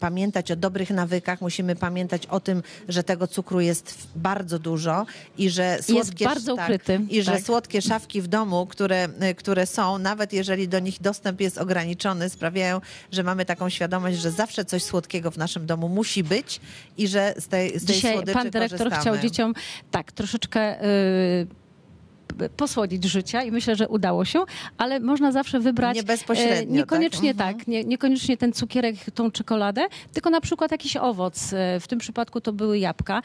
pamiętać 0.00 0.50
o 0.50 0.56
dobrych 0.56 0.90
nawykach, 0.90 1.40
musimy 1.40 1.76
pamiętać 1.76 2.26
o 2.26 2.40
tym, 2.40 2.62
że 2.88 3.02
tego 3.04 3.26
cukru 3.26 3.60
jest 3.60 3.90
w- 3.90 4.06
bardzo 4.42 4.58
dużo 4.58 5.06
i 5.38 5.50
że 5.50 5.78
słodkie, 5.82 6.24
bardzo 6.24 6.56
tak, 6.56 6.64
ukryty, 6.64 7.00
i 7.10 7.22
że 7.22 7.32
tak. 7.32 7.42
słodkie 7.42 7.82
szafki 7.82 8.22
w 8.22 8.28
domu, 8.28 8.66
które, 8.66 9.08
y, 9.30 9.34
które 9.34 9.66
są, 9.66 9.98
nawet 9.98 10.32
jeżeli 10.32 10.68
do 10.68 10.78
nich 10.78 11.00
dostęp 11.00 11.40
jest 11.40 11.58
ograniczony, 11.58 12.28
sprawiają, 12.28 12.80
że 13.12 13.22
mamy 13.22 13.44
taką 13.44 13.68
świadomość, 13.68 14.18
że 14.18 14.30
zawsze 14.30 14.64
coś 14.64 14.82
słodkiego 14.82 15.30
w 15.30 15.38
naszym 15.38 15.66
domu 15.66 15.88
musi 15.88 16.24
być 16.24 16.60
i 16.98 17.08
że 17.08 17.34
z 17.38 17.48
tej, 17.48 17.80
z 17.80 17.84
tej 17.84 17.94
Dzisiaj 17.96 18.12
słodyczy 18.12 18.38
pan 18.38 18.50
dyrektor 18.50 18.78
korzystamy. 18.78 19.00
chciał 19.00 19.18
dzieciom 19.18 19.54
tak 19.90 20.12
troszeczkę 20.12 20.84
y, 20.84 21.61
posłodzić 22.56 23.04
życia 23.04 23.42
i 23.42 23.50
myślę, 23.50 23.76
że 23.76 23.88
udało 23.88 24.24
się, 24.24 24.44
ale 24.78 25.00
można 25.00 25.32
zawsze 25.32 25.60
wybrać 25.60 25.96
Nie 25.96 26.02
bezpośrednio, 26.02 26.74
e, 26.74 26.76
niekoniecznie 26.78 27.34
tak? 27.34 27.56
tak, 27.56 27.66
nie, 27.66 27.84
niekoniecznie 27.84 28.36
ten 28.36 28.52
cukierek, 28.52 28.96
tą 29.14 29.30
czekoladę, 29.30 29.86
tylko 30.12 30.30
na 30.30 30.40
przykład 30.40 30.70
jakiś 30.70 30.96
owoc. 30.96 31.52
E, 31.52 31.80
W 31.80 31.88
tym 31.88 31.98
przypadku 31.98 32.40
to 32.40 32.52
były 32.52 32.78
jabłka. 32.78 33.22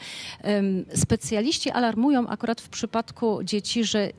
Specjaliści 0.94 1.70
alarmują 1.70 2.28
akurat 2.28 2.60
w 2.60 2.68
przypadku 2.68 3.40
dzieci, 3.44 3.84
że 3.84 4.08
y, 4.08 4.12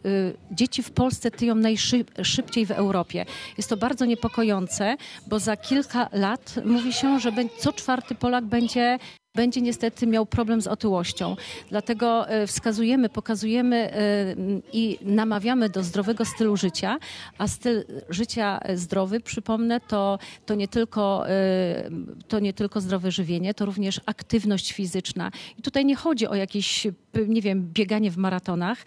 dzieci 0.52 0.84
w 0.84 0.92
Polsce 0.92 1.32
tyją 1.32 1.56
najszybciej 1.56 2.66
w 2.66 2.72
Europie. 2.72 3.26
Jest 3.58 3.70
to 3.70 3.78
bardzo 3.78 4.06
niepokojące, 4.06 4.98
bo 5.28 5.40
za 5.40 5.58
kilka 5.58 6.10
lat 6.12 6.56
mówi 6.66 6.94
się, 6.94 7.20
że 7.20 7.32
co 7.58 7.74
czwarty 7.74 8.16
Polak 8.16 8.46
będzie 8.46 9.00
będzie 9.36 9.62
niestety 9.62 10.08
miał 10.08 10.26
problem 10.26 10.62
z 10.62 10.68
otyłością. 10.68 11.36
Dlatego 11.70 12.30
e, 12.30 12.48
wskazujemy, 12.48 13.10
pokazujemy 13.10 13.94
e, 13.94 14.36
i 14.74 14.98
namawiamy 15.02 15.70
do 15.70 15.84
zdrowego 15.84 16.26
stylu 16.26 16.58
życia, 16.58 17.00
a 17.38 17.48
styl 17.48 17.86
życia 18.10 18.60
e, 18.60 18.78
zdrowy, 18.78 19.20
przypomnę, 19.20 19.80
to, 19.80 20.20
to, 20.46 20.56
nie 20.56 20.68
tylko, 20.68 21.26
to 22.28 22.40
nie 22.40 22.54
tylko 22.54 22.82
zdrowe 22.82 23.12
żywienie, 23.12 23.54
to 23.54 23.66
również 23.66 24.02
aktywność 24.06 24.74
fizyczna. 24.74 25.32
I 25.58 25.62
tutaj 25.62 25.86
nie 25.86 25.96
chodzi 25.96 26.28
o 26.28 26.36
jakieś, 26.36 26.88
nie 27.28 27.42
wiem, 27.42 27.70
bieganie 27.74 28.12
w 28.12 28.18
maratonach, 28.18 28.86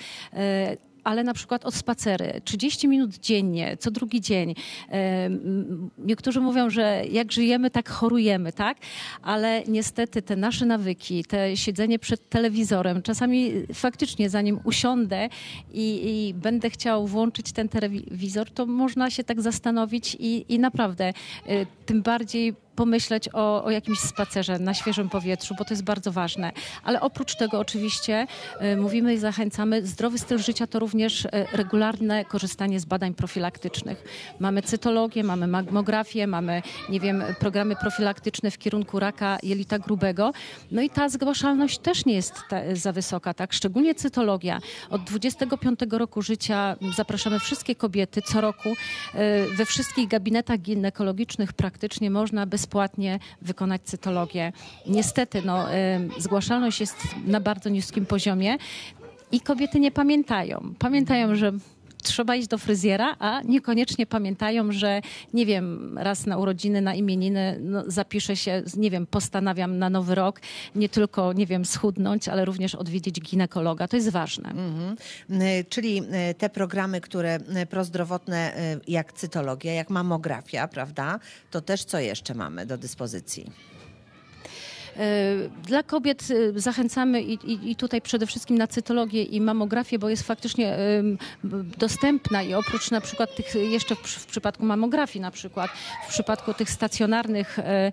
ale 1.04 1.25
na 1.25 1.35
przykład 1.35 1.64
od 1.64 1.75
spacery, 1.75 2.40
30 2.44 2.88
minut 2.88 3.16
dziennie, 3.16 3.76
co 3.76 3.90
drugi 3.90 4.21
dzień. 4.21 4.54
Em, 4.88 5.90
Niektórzy 5.99 6.40
mówią, 6.40 6.71
że 6.71 7.02
jak 7.11 7.32
żyjemy, 7.32 7.71
tak 7.71 7.88
chorujemy, 7.88 8.52
tak? 8.52 8.78
Ale 9.23 9.62
niestety 9.68 10.23
te 10.23 10.37
nasze 10.37 10.66
nawyki, 10.66 11.25
te 11.25 11.56
siedzenie 11.56 11.99
przed 11.99 12.28
telewizorem, 12.28 13.02
czasami 13.02 13.52
faktycznie 13.75 14.30
zanim 14.30 14.61
usiądę 14.64 15.28
i, 15.73 16.00
i 16.04 16.35
będę 16.35 16.71
chciał 16.71 17.06
włączyć 17.06 17.52
ten 17.52 17.68
telewizor, 17.68 18.50
to 18.50 18.66
można 18.66 19.11
się 19.11 19.25
tak 19.25 19.40
zastanowić 19.40 20.16
i, 20.21 20.54
i 20.54 20.59
naprawdę 20.59 21.12
y, 21.49 21.66
tym 21.87 22.02
bardziej 22.02 22.54
pomyśleć 22.76 23.28
o, 23.32 23.64
o 23.64 23.70
jakimś 23.70 23.98
spacerze 23.98 24.58
na 24.58 24.74
świeżym 24.74 25.08
powietrzu, 25.08 25.54
bo 25.58 25.64
to 25.64 25.74
jest 25.74 25.84
bardzo 25.84 26.12
ważne. 26.12 26.52
Ale 26.84 27.00
oprócz 27.00 27.36
tego 27.36 27.58
oczywiście 27.58 28.26
y, 28.62 28.76
mówimy 28.76 29.14
i 29.14 29.18
zachęcamy, 29.18 29.86
zdrowy 29.86 30.18
styl 30.18 30.38
życia 30.38 30.66
to 30.66 30.78
również 30.78 31.24
y, 31.24 31.28
regularne 31.52 32.24
korzystanie 32.24 32.80
z 32.80 32.84
badań 32.84 33.14
profilaktycznych. 33.14 34.04
Mamy 34.40 34.62
cytologię, 34.62 35.24
mamy 35.24 35.46
mammografię, 35.46 36.26
mamy, 36.26 36.62
nie 36.88 37.00
wiem, 37.00 37.24
programy 37.38 37.76
profilaktyczne 37.76 38.50
w 38.50 38.58
kierunku 38.58 39.00
raka 39.00 39.38
jelita 39.42 39.78
grubego. 39.78 40.32
No 40.70 40.82
i 40.82 40.90
ta 40.90 41.08
zgłaszalność 41.08 41.78
też 41.78 42.04
nie 42.04 42.14
jest 42.14 42.34
za 42.72 42.92
wysoka, 42.92 43.34
tak? 43.34 43.52
Szczególnie 43.52 43.94
cytologia. 43.94 44.60
Od 44.90 45.04
25 45.04 45.80
roku 45.90 46.22
życia 46.22 46.76
zapraszamy 46.96 47.38
wszystkie 47.38 47.74
kobiety 47.74 48.22
co 48.22 48.40
roku. 48.40 48.68
y, 48.68 49.56
We 49.56 49.64
wszystkich 49.64 50.08
gabinetach 50.08 50.58
ginekologicznych 50.58 51.52
praktycznie 51.52 52.10
można 52.10 52.46
bezpłatnie 52.62 53.19
wykonać 53.42 53.83
cytologię. 53.83 54.52
Niestety, 54.87 55.42
no, 55.45 55.66
zgłaszalność 56.19 56.81
jest 56.81 56.97
na 57.26 57.40
bardzo 57.40 57.71
niskim 57.71 58.07
poziomie 58.07 58.57
i 59.33 59.40
kobiety 59.40 59.81
nie 59.81 59.90
pamiętają. 59.90 60.75
Pamiętają, 60.78 61.35
że 61.35 61.52
trzeba 62.02 62.37
iść 62.37 62.49
do 62.49 62.59
fryzjera, 62.59 63.16
a 63.18 63.42
niekoniecznie 63.44 64.06
pamiętają, 64.06 64.73
że 64.73 65.00
nie 65.35 65.47
wiem, 65.47 65.99
raz 65.99 66.26
na 66.26 66.38
urodziny, 66.38 66.80
na 66.80 66.94
imieniny 66.94 67.59
no, 67.61 67.82
zapiszę 67.87 68.37
się, 68.37 68.62
nie 68.76 68.90
wiem, 68.90 69.06
postanawiam 69.06 69.78
na 69.78 69.90
nowy 69.90 70.14
rok 70.14 70.40
nie 70.75 70.88
tylko, 70.88 71.32
nie 71.32 71.47
wiem, 71.47 71.64
schudnąć, 71.64 72.28
ale 72.28 72.44
również 72.44 72.75
odwiedzić 72.75 73.21
ginekologa. 73.21 73.88
To 73.88 73.97
jest 73.97 74.09
ważne. 74.09 74.49
Mhm. 74.49 74.97
Y, 75.42 75.64
Czyli 75.68 76.02
y, 76.30 76.35
te 76.35 76.50
programy, 76.50 77.00
które 77.00 77.38
y, 77.62 77.66
prozdrowotne, 77.66 78.52
jak 78.88 79.12
cytologia, 79.12 79.73
jak 79.73 79.90
mamografia, 79.90 80.68
prawda? 80.68 81.21
To 81.50 81.61
też 81.61 81.85
co 81.85 81.99
jeszcze 81.99 82.35
mamy 82.35 82.66
do 82.66 82.78
dyspozycji? 82.78 83.71
E, 84.96 85.62
Dla 85.66 85.82
kobiet 85.82 86.28
e, 86.30 86.61
zachęcamy 86.61 87.22
i, 87.22 87.32
i, 87.52 87.70
i 87.70 87.76
tutaj 87.76 88.00
przede 88.00 88.26
wszystkim 88.26 88.58
na 88.58 88.66
cytologię 88.66 89.22
i 89.22 89.40
mamografię, 89.40 89.99
bo 89.99 90.08
jest 90.08 90.22
faktycznie 90.22 90.76
dostępna 91.78 92.42
i 92.42 92.54
oprócz 92.54 92.90
na 92.90 93.00
przykład 93.00 93.37
tych 93.37 93.54
jeszcze 93.54 93.94
w, 93.94 93.99
w 93.99 94.26
przypadku 94.26 94.64
mamografii 94.64 95.20
na 95.20 95.30
przykład, 95.30 95.70
w 96.06 96.08
przypadku 96.08 96.54
tych 96.54 96.70
stacjonarnych 96.70 97.58
e, 97.58 97.92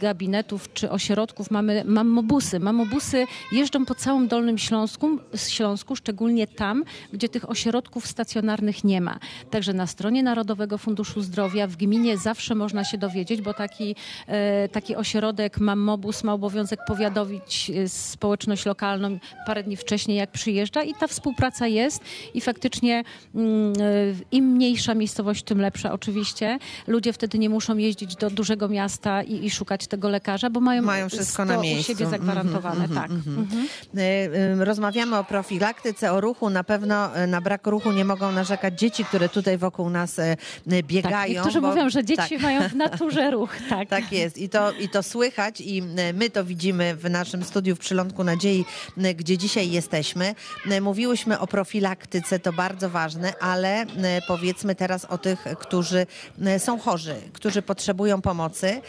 gabinetów 0.00 0.72
czy 0.72 0.90
ośrodków 0.90 1.50
mamy 1.50 1.84
mammobusy. 1.84 2.60
Mammobusy 2.60 3.26
jeżdżą 3.52 3.84
po 3.84 3.94
całym 3.94 4.28
Dolnym 4.28 4.58
Śląsku, 4.58 5.18
Śląsku, 5.48 5.96
szczególnie 5.96 6.46
tam, 6.46 6.84
gdzie 7.12 7.28
tych 7.28 7.50
ośrodków 7.50 8.06
stacjonarnych 8.06 8.84
nie 8.84 9.00
ma. 9.00 9.18
Także 9.50 9.72
na 9.72 9.86
stronie 9.86 10.22
Narodowego 10.22 10.78
Funduszu 10.78 11.22
Zdrowia 11.22 11.66
w 11.66 11.76
gminie 11.76 12.18
zawsze 12.18 12.54
można 12.54 12.84
się 12.84 12.98
dowiedzieć, 12.98 13.42
bo 13.42 13.54
taki, 13.54 13.96
taki 14.72 14.96
ośrodek 14.96 15.58
Mammobus 15.70 16.24
ma 16.24 16.32
obowiązek 16.32 16.80
powiadomić 16.86 17.70
e, 17.70 17.88
społeczność 17.88 18.66
lokalną 18.66 19.18
parę 19.46 19.62
dni 19.62 19.76
wcześniej, 19.76 20.16
jak 20.16 20.30
przyjeżdża 20.30 20.82
i 20.82 20.94
ta 20.94 21.06
współpraca 21.06 21.66
jest 21.66 22.00
i 22.34 22.40
faktycznie 22.40 23.04
mm, 23.34 23.72
e, 23.72 23.82
im 24.32 24.44
mniejsza 24.44 24.94
miejscowość, 24.94 25.42
tym 25.42 25.60
lepsza 25.60 25.92
oczywiście. 25.92 26.58
Ludzie 26.86 27.12
wtedy 27.12 27.38
nie 27.38 27.50
muszą 27.50 27.76
jeździć 27.76 28.16
do 28.16 28.30
dużego 28.30 28.68
miasta 28.68 29.22
i, 29.22 29.44
i 29.44 29.50
szukać 29.50 29.86
tego 29.86 30.08
lekarza, 30.08 30.50
bo 30.50 30.60
mają, 30.60 30.82
Mają 30.82 31.08
wszystko 31.08 31.44
na 31.44 31.58
u 31.58 31.62
miejscu. 31.62 31.92
siebie 31.92 32.06
zagwarantowane. 32.06 32.84
Mhm, 32.84 33.00
tak. 33.00 33.10
mhm, 33.10 33.38
Mhm. 33.38 33.66
Y, 33.98 34.60
y, 34.62 34.64
Rozmawiamy 34.64 35.18
o 35.18 35.24
profilaktyce, 35.24 36.12
o 36.12 36.20
ruchu. 36.20 36.50
Na 36.50 36.64
pewno 36.64 37.18
y, 37.22 37.26
na 37.26 37.40
brak 37.40 37.66
ruchu 37.66 37.92
nie 37.92 38.04
mogą 38.04 38.32
narzekać 38.32 38.78
dzieci, 38.78 39.04
które 39.04 39.28
tutaj 39.28 39.58
wokół 39.58 39.90
nas 39.90 40.18
y, 40.18 40.22
y, 40.72 40.82
biegają. 40.82 41.16
Tak, 41.16 41.28
niektórzy 41.28 41.60
bo- 41.60 41.68
mówią, 41.68 41.90
że 41.90 42.04
dzieci 42.04 42.34
tak. 42.34 42.40
mają 42.40 42.68
w 42.68 42.74
naturze 42.74 43.30
ruch. 43.30 43.56
Tak. 43.68 43.88
Tak 43.88 44.12
jest 44.12 44.38
I 44.38 44.48
to, 44.48 44.72
i 44.72 44.88
to 44.88 45.02
słychać 45.02 45.55
i 45.60 45.82
y, 45.82 46.12
my 46.14 46.30
to 46.30 46.44
widzimy 46.44 46.96
w 46.96 47.10
naszym 47.10 47.44
studiu 47.44 47.76
w 47.76 47.78
Przylądku 47.78 48.24
Nadziei, 48.24 48.64
y, 48.98 49.14
gdzie 49.14 49.38
dzisiaj 49.38 49.70
jesteśmy. 49.70 50.34
Y, 50.72 50.80
Mówiłyśmy 50.80 51.38
o 51.38 51.46
profilaktyce, 51.46 52.38
to 52.38 52.52
bardzo 52.52 52.90
ważne, 52.90 53.32
ale 53.40 53.86
powiedzmy 54.28 54.74
teraz 54.74 55.04
o 55.04 55.18
tych, 55.18 55.44
którzy 55.58 56.06
są 56.58 56.78
chorzy, 56.78 57.16
którzy 57.32 57.62
potrzebują 57.62 58.22
pomocy. 58.22 58.80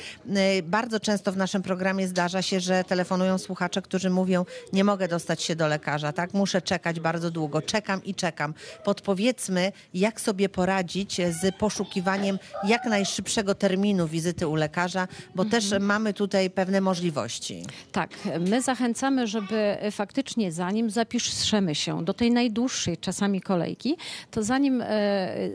Bardzo 0.63 0.99
często 0.99 1.31
w 1.31 1.37
naszym 1.37 1.61
programie 1.63 2.07
zdarza 2.07 2.41
się, 2.41 2.59
że 2.59 2.83
telefonują 2.83 3.37
słuchacze, 3.37 3.81
którzy 3.81 4.09
mówią, 4.09 4.45
nie 4.73 4.83
mogę 4.83 5.07
dostać 5.07 5.43
się 5.43 5.55
do 5.55 5.67
lekarza, 5.67 6.13
tak? 6.13 6.33
Muszę 6.33 6.61
czekać 6.61 6.99
bardzo 6.99 7.31
długo, 7.31 7.61
czekam 7.61 8.03
i 8.03 8.15
czekam. 8.15 8.53
Podpowiedzmy, 8.83 9.71
jak 9.93 10.21
sobie 10.21 10.49
poradzić 10.49 11.17
z 11.17 11.55
poszukiwaniem 11.55 12.39
jak 12.63 12.85
najszybszego 12.85 13.55
terminu 13.55 14.07
wizyty 14.07 14.47
u 14.47 14.55
lekarza, 14.55 15.07
bo 15.35 15.45
też 15.45 15.65
mamy 15.79 16.13
tutaj 16.13 16.49
pewne 16.57 16.81
możliwości. 16.81 17.63
Tak, 17.91 18.09
my 18.39 18.61
zachęcamy, 18.61 19.27
żeby 19.27 19.77
faktycznie 19.91 20.51
zanim 20.51 20.89
zapiszemy 20.89 21.75
się 21.75 22.05
do 22.05 22.13
tej 22.13 22.31
najdłuższej 22.31 22.97
czasami 22.97 23.41
kolejki, 23.41 23.97
to 24.31 24.43
zanim, 24.43 24.81
e, 24.81 24.87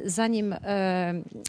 zanim 0.04 0.52
e, 0.52 0.58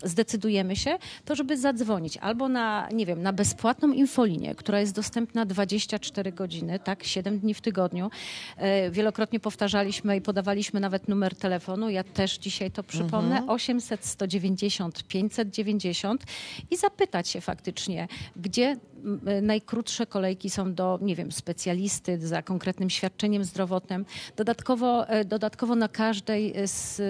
zdecydujemy 0.03 0.75
się, 0.75 0.97
to 1.25 1.35
żeby 1.35 1.57
zadzwonić 1.57 2.17
albo 2.17 2.49
na, 2.49 2.89
nie 2.93 3.05
wiem, 3.05 3.21
na 3.21 3.33
bezpłatną 3.33 3.91
infolinię, 3.91 4.55
która 4.55 4.79
jest 4.79 4.95
dostępna 4.95 5.45
24 5.45 6.31
godziny, 6.31 6.79
tak, 6.79 7.03
7 7.03 7.39
dni 7.39 7.53
w 7.53 7.61
tygodniu. 7.61 8.09
E, 8.57 8.91
Wielokrotnie 8.91 9.39
powtarzaliśmy 9.39 10.17
i 10.17 10.21
podawaliśmy 10.21 10.79
nawet 10.79 11.07
numer 11.07 11.35
telefonu. 11.35 11.89
Ja 11.89 12.03
też 12.03 12.37
dzisiaj 12.37 12.71
to 12.71 12.83
przypomnę. 12.83 13.47
800 13.47 14.05
190 14.05 15.03
590 15.03 16.23
i 16.71 16.77
zapytać 16.77 17.27
się 17.27 17.41
faktycznie, 17.41 18.07
gdzie 18.35 18.77
najkrótsze 19.41 20.05
kolejki 20.05 20.49
są 20.49 20.73
do, 20.73 20.99
nie 21.01 21.15
wiem, 21.15 21.31
specjalisty 21.31 22.27
za 22.27 22.41
konkretnym 22.41 22.89
świadczeniem 22.89 23.43
zdrowotnym. 23.43 24.05
Dodatkowo, 24.35 25.09
e, 25.09 25.25
dodatkowo 25.25 25.75
na 25.75 25.87
każdej 25.87 26.53
z, 26.65 27.01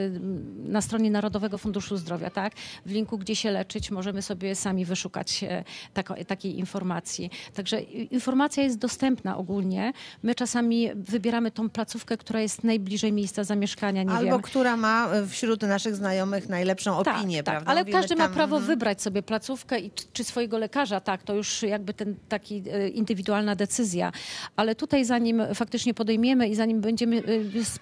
na 0.58 0.82
stronie 0.82 1.12
Narodowego 1.12 1.58
Funduszu 1.58 1.98
Zdrowia, 1.98 2.30
tak, 2.30 2.54
w 2.86 2.92
linku 2.92 3.18
gdzie 3.18 3.36
się 3.36 3.52
leczyć, 3.52 3.92
możemy 3.92 4.22
sobie 4.22 4.56
sami 4.56 4.86
wyszukać 4.86 5.44
e, 5.44 5.64
tako, 5.94 6.16
takiej 6.28 6.60
informacji. 6.60 7.30
Także 7.54 7.82
informacja 7.82 8.64
jest 8.64 8.78
dostępna 8.78 9.38
ogólnie. 9.38 9.94
My 10.24 10.36
czasami 10.36 10.90
wybieramy 10.96 11.52
tą 11.52 11.70
placówkę, 11.70 12.18
która 12.18 12.42
jest 12.42 12.64
najbliżej 12.64 13.12
miejsca 13.12 13.44
zamieszkania, 13.44 14.04
nie 14.04 14.12
Albo 14.12 14.32
wiem. 14.32 14.42
która 14.42 14.78
ma 14.78 15.10
e, 15.14 15.28
wśród 15.28 15.62
naszych 15.62 15.96
znajomych 15.96 16.50
najlepszą 16.50 16.98
opinię, 16.98 17.44
tak, 17.44 17.56
prawda? 17.56 17.72
Ale 17.72 17.82
Mówimy 17.82 18.00
każdy 18.00 18.16
ma 18.16 18.24
tam, 18.24 18.34
prawo 18.34 18.56
mhm. 18.56 18.68
wybrać 18.68 19.02
sobie 19.02 19.24
placówkę 19.24 19.80
i, 19.80 19.92
czy- 19.92 20.06
czy 20.14 20.24
swojego 20.24 20.58
lekarza, 20.58 21.00
tak, 21.02 21.24
to 21.24 21.36
już 21.36 21.64
jakby 21.84 21.94
ten 21.94 22.16
taki 22.30 22.64
e, 22.72 22.88
indywidualna 22.90 23.56
decyzja. 23.56 24.12
Ale 24.56 24.76
tutaj 24.76 25.06
zanim 25.06 25.42
faktycznie 25.56 25.94
podejmiemy 25.94 26.48
i 26.48 26.56
zanim 26.56 26.82
będziemy 26.82 27.18
e, 27.18 27.22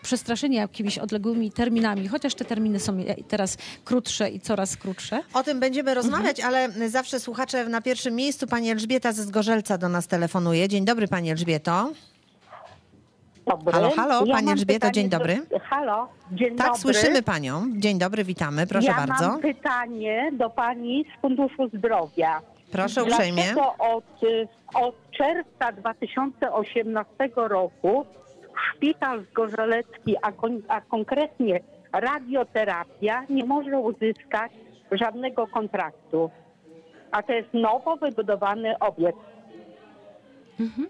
przestraszeni 0.01 0.55
jakimiś 0.55 0.97
odległymi 0.97 1.51
terminami, 1.51 2.07
chociaż 2.07 2.35
te 2.35 2.45
terminy 2.45 2.79
są 2.79 2.97
teraz 3.27 3.57
krótsze 3.85 4.29
i 4.29 4.39
coraz 4.39 4.77
krótsze, 4.77 5.19
O 5.33 5.43
tym 5.43 5.59
będziemy 5.59 5.93
rozmawiać, 5.93 6.39
Mhm. 6.39 6.71
ale 6.79 6.89
zawsze 6.89 7.19
słuchacze 7.19 7.65
na 7.69 7.81
pierwszym 7.81 8.15
miejscu. 8.15 8.47
Pani 8.47 8.69
Elżbieta 8.69 9.11
ze 9.13 9.23
Zgorzelca 9.23 9.77
do 9.77 9.89
nas 9.89 10.07
telefonuje. 10.07 10.67
Dzień 10.67 10.85
dobry 10.85 11.07
Pani 11.07 11.29
Elżbieto. 11.31 11.91
Dobry. 13.47 13.71
Halo, 13.73 13.89
halo, 13.95 14.25
ja 14.25 14.35
pani 14.35 14.51
Elżbieto, 14.51 14.91
dzień 14.91 15.09
dobry. 15.09 15.45
Do, 15.51 15.59
halo, 15.59 16.07
dzień 16.31 16.55
Tak, 16.55 16.67
dobry. 16.67 16.81
słyszymy 16.81 17.23
Panią. 17.23 17.65
Dzień 17.77 17.99
dobry, 17.99 18.23
witamy. 18.23 18.67
Proszę 18.67 18.87
ja 18.87 18.93
bardzo. 19.07 19.27
mam 19.27 19.41
pytanie 19.41 20.31
do 20.33 20.49
Pani 20.49 21.05
z 21.17 21.21
Funduszu 21.21 21.69
Zdrowia. 21.77 22.41
Proszę 22.71 23.03
uprzejmie. 23.03 23.43
Dlaczego 23.43 23.75
od, 23.79 24.03
od 24.73 25.11
czerwca 25.11 25.71
2018 25.71 27.29
roku 27.35 28.05
szpital 28.73 29.23
zgorzelecki, 29.31 30.15
a, 30.21 30.31
kon, 30.31 30.61
a 30.67 30.81
konkretnie 30.81 31.59
radioterapia 31.93 33.25
nie 33.29 33.45
może 33.45 33.79
uzyskać 33.79 34.51
żadnego 34.91 35.47
kontraktu? 35.47 36.29
A 37.11 37.23
to 37.23 37.33
jest 37.33 37.53
nowo 37.53 37.97
wybudowany 37.97 38.79
obiekt. 38.79 39.30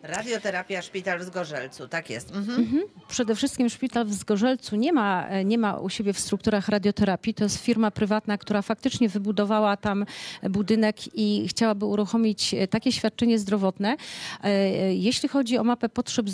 Radioterapia 0.03 0.81
Szpital 0.81 1.19
w 1.19 1.23
Zgorzelcu, 1.23 1.87
tak 1.87 2.09
jest. 2.09 2.35
Mhm. 2.35 2.81
Przede 3.07 3.35
wszystkim 3.35 3.69
szpital 3.69 4.05
w 4.05 4.13
Zgorzelcu 4.13 4.75
nie 4.75 4.93
ma, 4.93 5.27
nie 5.45 5.57
ma 5.57 5.77
u 5.77 5.89
siebie 5.89 6.13
w 6.13 6.19
strukturach 6.19 6.69
radioterapii. 6.69 7.33
To 7.33 7.43
jest 7.43 7.57
firma 7.57 7.91
prywatna, 7.91 8.37
która 8.37 8.61
faktycznie 8.61 9.09
wybudowała 9.09 9.77
tam 9.77 10.05
budynek 10.49 10.95
i 11.13 11.47
chciałaby 11.47 11.85
uruchomić 11.85 12.55
takie 12.69 12.91
świadczenie 12.91 13.39
zdrowotne. 13.39 13.97
E, 14.43 14.95
Jeśli 14.95 15.29
chodzi 15.29 15.57
o 15.57 15.63
mapę 15.63 15.89
potrzeb 15.89 16.25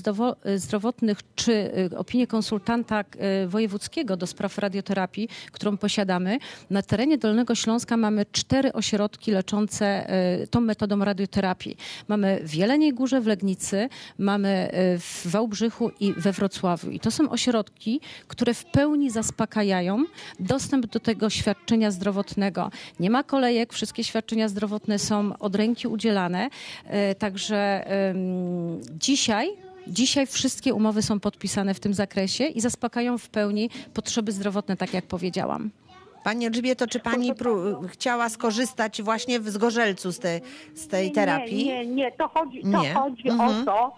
zdrowotnych 0.55 1.17
czy 1.35 1.71
e, 1.93 1.97
opinię 1.97 2.27
konsultanta 2.27 3.03
e, 3.17 3.47
wojewódzkiego 3.47 4.17
do 4.17 4.27
spraw 4.27 4.57
radioterapii, 4.57 5.29
którą 5.51 5.77
posiadamy, 5.77 6.37
na 6.69 6.81
terenie 6.81 7.17
Dolnego 7.17 7.55
Śląska 7.55 7.97
mamy 7.97 8.25
cztery 8.31 8.73
ośrodki 8.73 9.31
leczące 9.31 10.07
tą 10.51 10.61
metodą 10.61 11.05
radioterapii. 11.05 11.77
Mamy 12.07 12.41
w 12.43 12.55
Jeleniej 12.55 12.93
Górze, 12.93 13.16
w 13.21 13.27
Legnicy, 13.27 13.89
mamy 14.17 14.49
e, 14.49 14.99
w 14.99 15.27
Wałbrzychu 15.27 15.91
i 15.99 16.13
we 16.13 16.31
Wrocławiu. 16.31 16.91
I 16.91 16.99
to 16.99 17.11
są 17.11 17.29
ośrodki, 17.29 18.01
które 18.27 18.53
w 18.53 18.65
pełni 18.65 19.11
zaspokajają 19.11 20.03
dostęp 20.39 20.85
do 20.85 20.99
tego 20.99 21.29
świadczenia 21.29 21.91
zdrowotnego. 21.91 22.71
Nie 22.99 23.09
ma 23.09 23.23
kolejek, 23.23 23.73
wszystkie 23.73 24.03
świadczenia 24.03 24.49
zdrowotne 24.49 24.99
są 24.99 25.37
od 25.39 25.55
ręki 25.55 25.87
udzielane. 25.87 26.49
E, 26.85 27.15
Także 27.15 27.87
dzisiaj 28.91 29.49
Dzisiaj 29.87 30.27
wszystkie 30.27 30.73
umowy 30.73 31.01
są 31.01 31.19
podpisane 31.19 31.73
w 31.73 31.79
tym 31.79 31.93
zakresie 31.93 32.43
i 32.43 32.61
zaspokajają 32.61 33.17
w 33.17 33.29
pełni 33.29 33.69
potrzeby 33.93 34.31
zdrowotne, 34.31 34.77
tak 34.77 34.93
jak 34.93 35.05
powiedziałam. 35.05 35.71
Pani 36.23 36.45
Elżbieto, 36.45 36.87
czy 36.87 36.99
Pani 36.99 37.33
pró- 37.33 37.87
chciała 37.87 38.29
skorzystać 38.29 39.01
właśnie 39.01 39.39
w 39.39 39.49
Zgorzelcu 39.49 40.11
z 40.11 40.19
tej, 40.19 40.41
z 40.73 40.87
tej 40.87 41.11
terapii? 41.11 41.65
Nie, 41.65 41.85
nie, 41.85 41.95
nie. 41.95 42.11
To 42.11 42.27
chodzi, 42.27 42.61
to 42.61 42.81
Nie. 42.81 42.93
chodzi 42.93 43.29
Mhm. 43.29 43.49
o 43.49 43.65
to, 43.65 43.95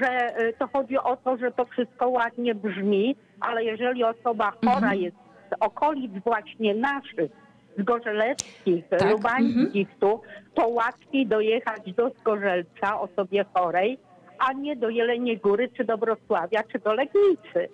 że 0.00 0.40
y, 0.40 0.52
to 0.58 0.68
chodzi 0.72 0.98
o 0.98 1.16
to, 1.16 1.36
że 1.36 1.50
to 1.52 1.64
wszystko 1.64 2.08
ładnie 2.08 2.54
brzmi, 2.54 3.16
ale 3.40 3.64
jeżeli 3.64 4.04
osoba 4.04 4.50
chora 4.64 4.74
Mhm. 4.76 5.00
jest 5.00 5.16
z 5.50 5.54
okolic 5.60 6.12
właśnie 6.24 6.74
naszych, 6.74 7.30
zgorzeleckich, 7.78 8.88
Tak, 8.88 9.10
lubańskich 9.10 9.88
tu, 10.00 10.20
to 10.54 10.68
łatwiej 10.68 11.26
dojechać 11.26 11.92
do 11.96 12.10
Zgorzelca 12.20 13.00
osobie 13.00 13.44
chorej, 13.54 13.98
a 14.38 14.52
nie 14.52 14.76
do 14.76 14.88
Jeleniej 14.88 15.38
Góry, 15.38 15.68
czy 15.76 15.84
do 15.84 15.96
Wrocławia, 15.98 16.62
czy 16.72 16.78
do 16.78 16.92
Legnicy. 16.94 17.68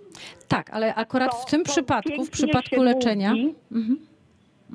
Tak, 0.48 0.70
ale 0.70 0.94
akurat 0.94 1.31
To- 1.31 1.37
w 1.37 1.50
tym 1.50 1.62
przypadku, 1.62 2.24
w 2.24 2.31
przypadku 2.31 2.83
leczenia. 2.83 3.31
Mówi, 3.31 3.55
Mhm. 3.72 3.98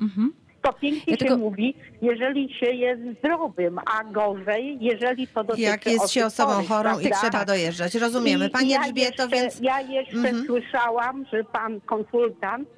Mhm. 0.02 0.32
to 0.62 0.72
pięknie 0.72 1.16
Ja 1.20 1.28
się 1.28 1.36
mówi, 1.36 1.74
jeżeli 2.02 2.54
się 2.54 2.66
jest 2.72 3.02
zdrowym, 3.18 3.78
a 3.78 4.04
gorzej, 4.04 4.78
jeżeli 4.80 5.28
to 5.28 5.44
dotyczy 5.44 5.62
Jak 5.68 5.86
jest 5.86 6.10
się 6.10 6.26
osobą 6.26 6.52
chorych, 6.52 6.68
chorą 6.68 6.98
i 6.98 7.08
prawda? 7.08 7.18
trzeba 7.30 7.44
dojeżdżać. 7.44 7.94
Rozumiemy. 7.94 8.46
I 8.46 8.50
Pani 8.50 8.68
ja 8.68 8.78
Elżbieto, 8.84 9.22
jeszcze, 9.22 9.28
więc... 9.28 9.60
Ja 9.60 9.80
jeszcze 9.80 10.16
Mhm. 10.16 10.44
słyszałam, 10.46 11.24
że 11.32 11.44
pan 11.44 11.80
konsultant 11.80 12.68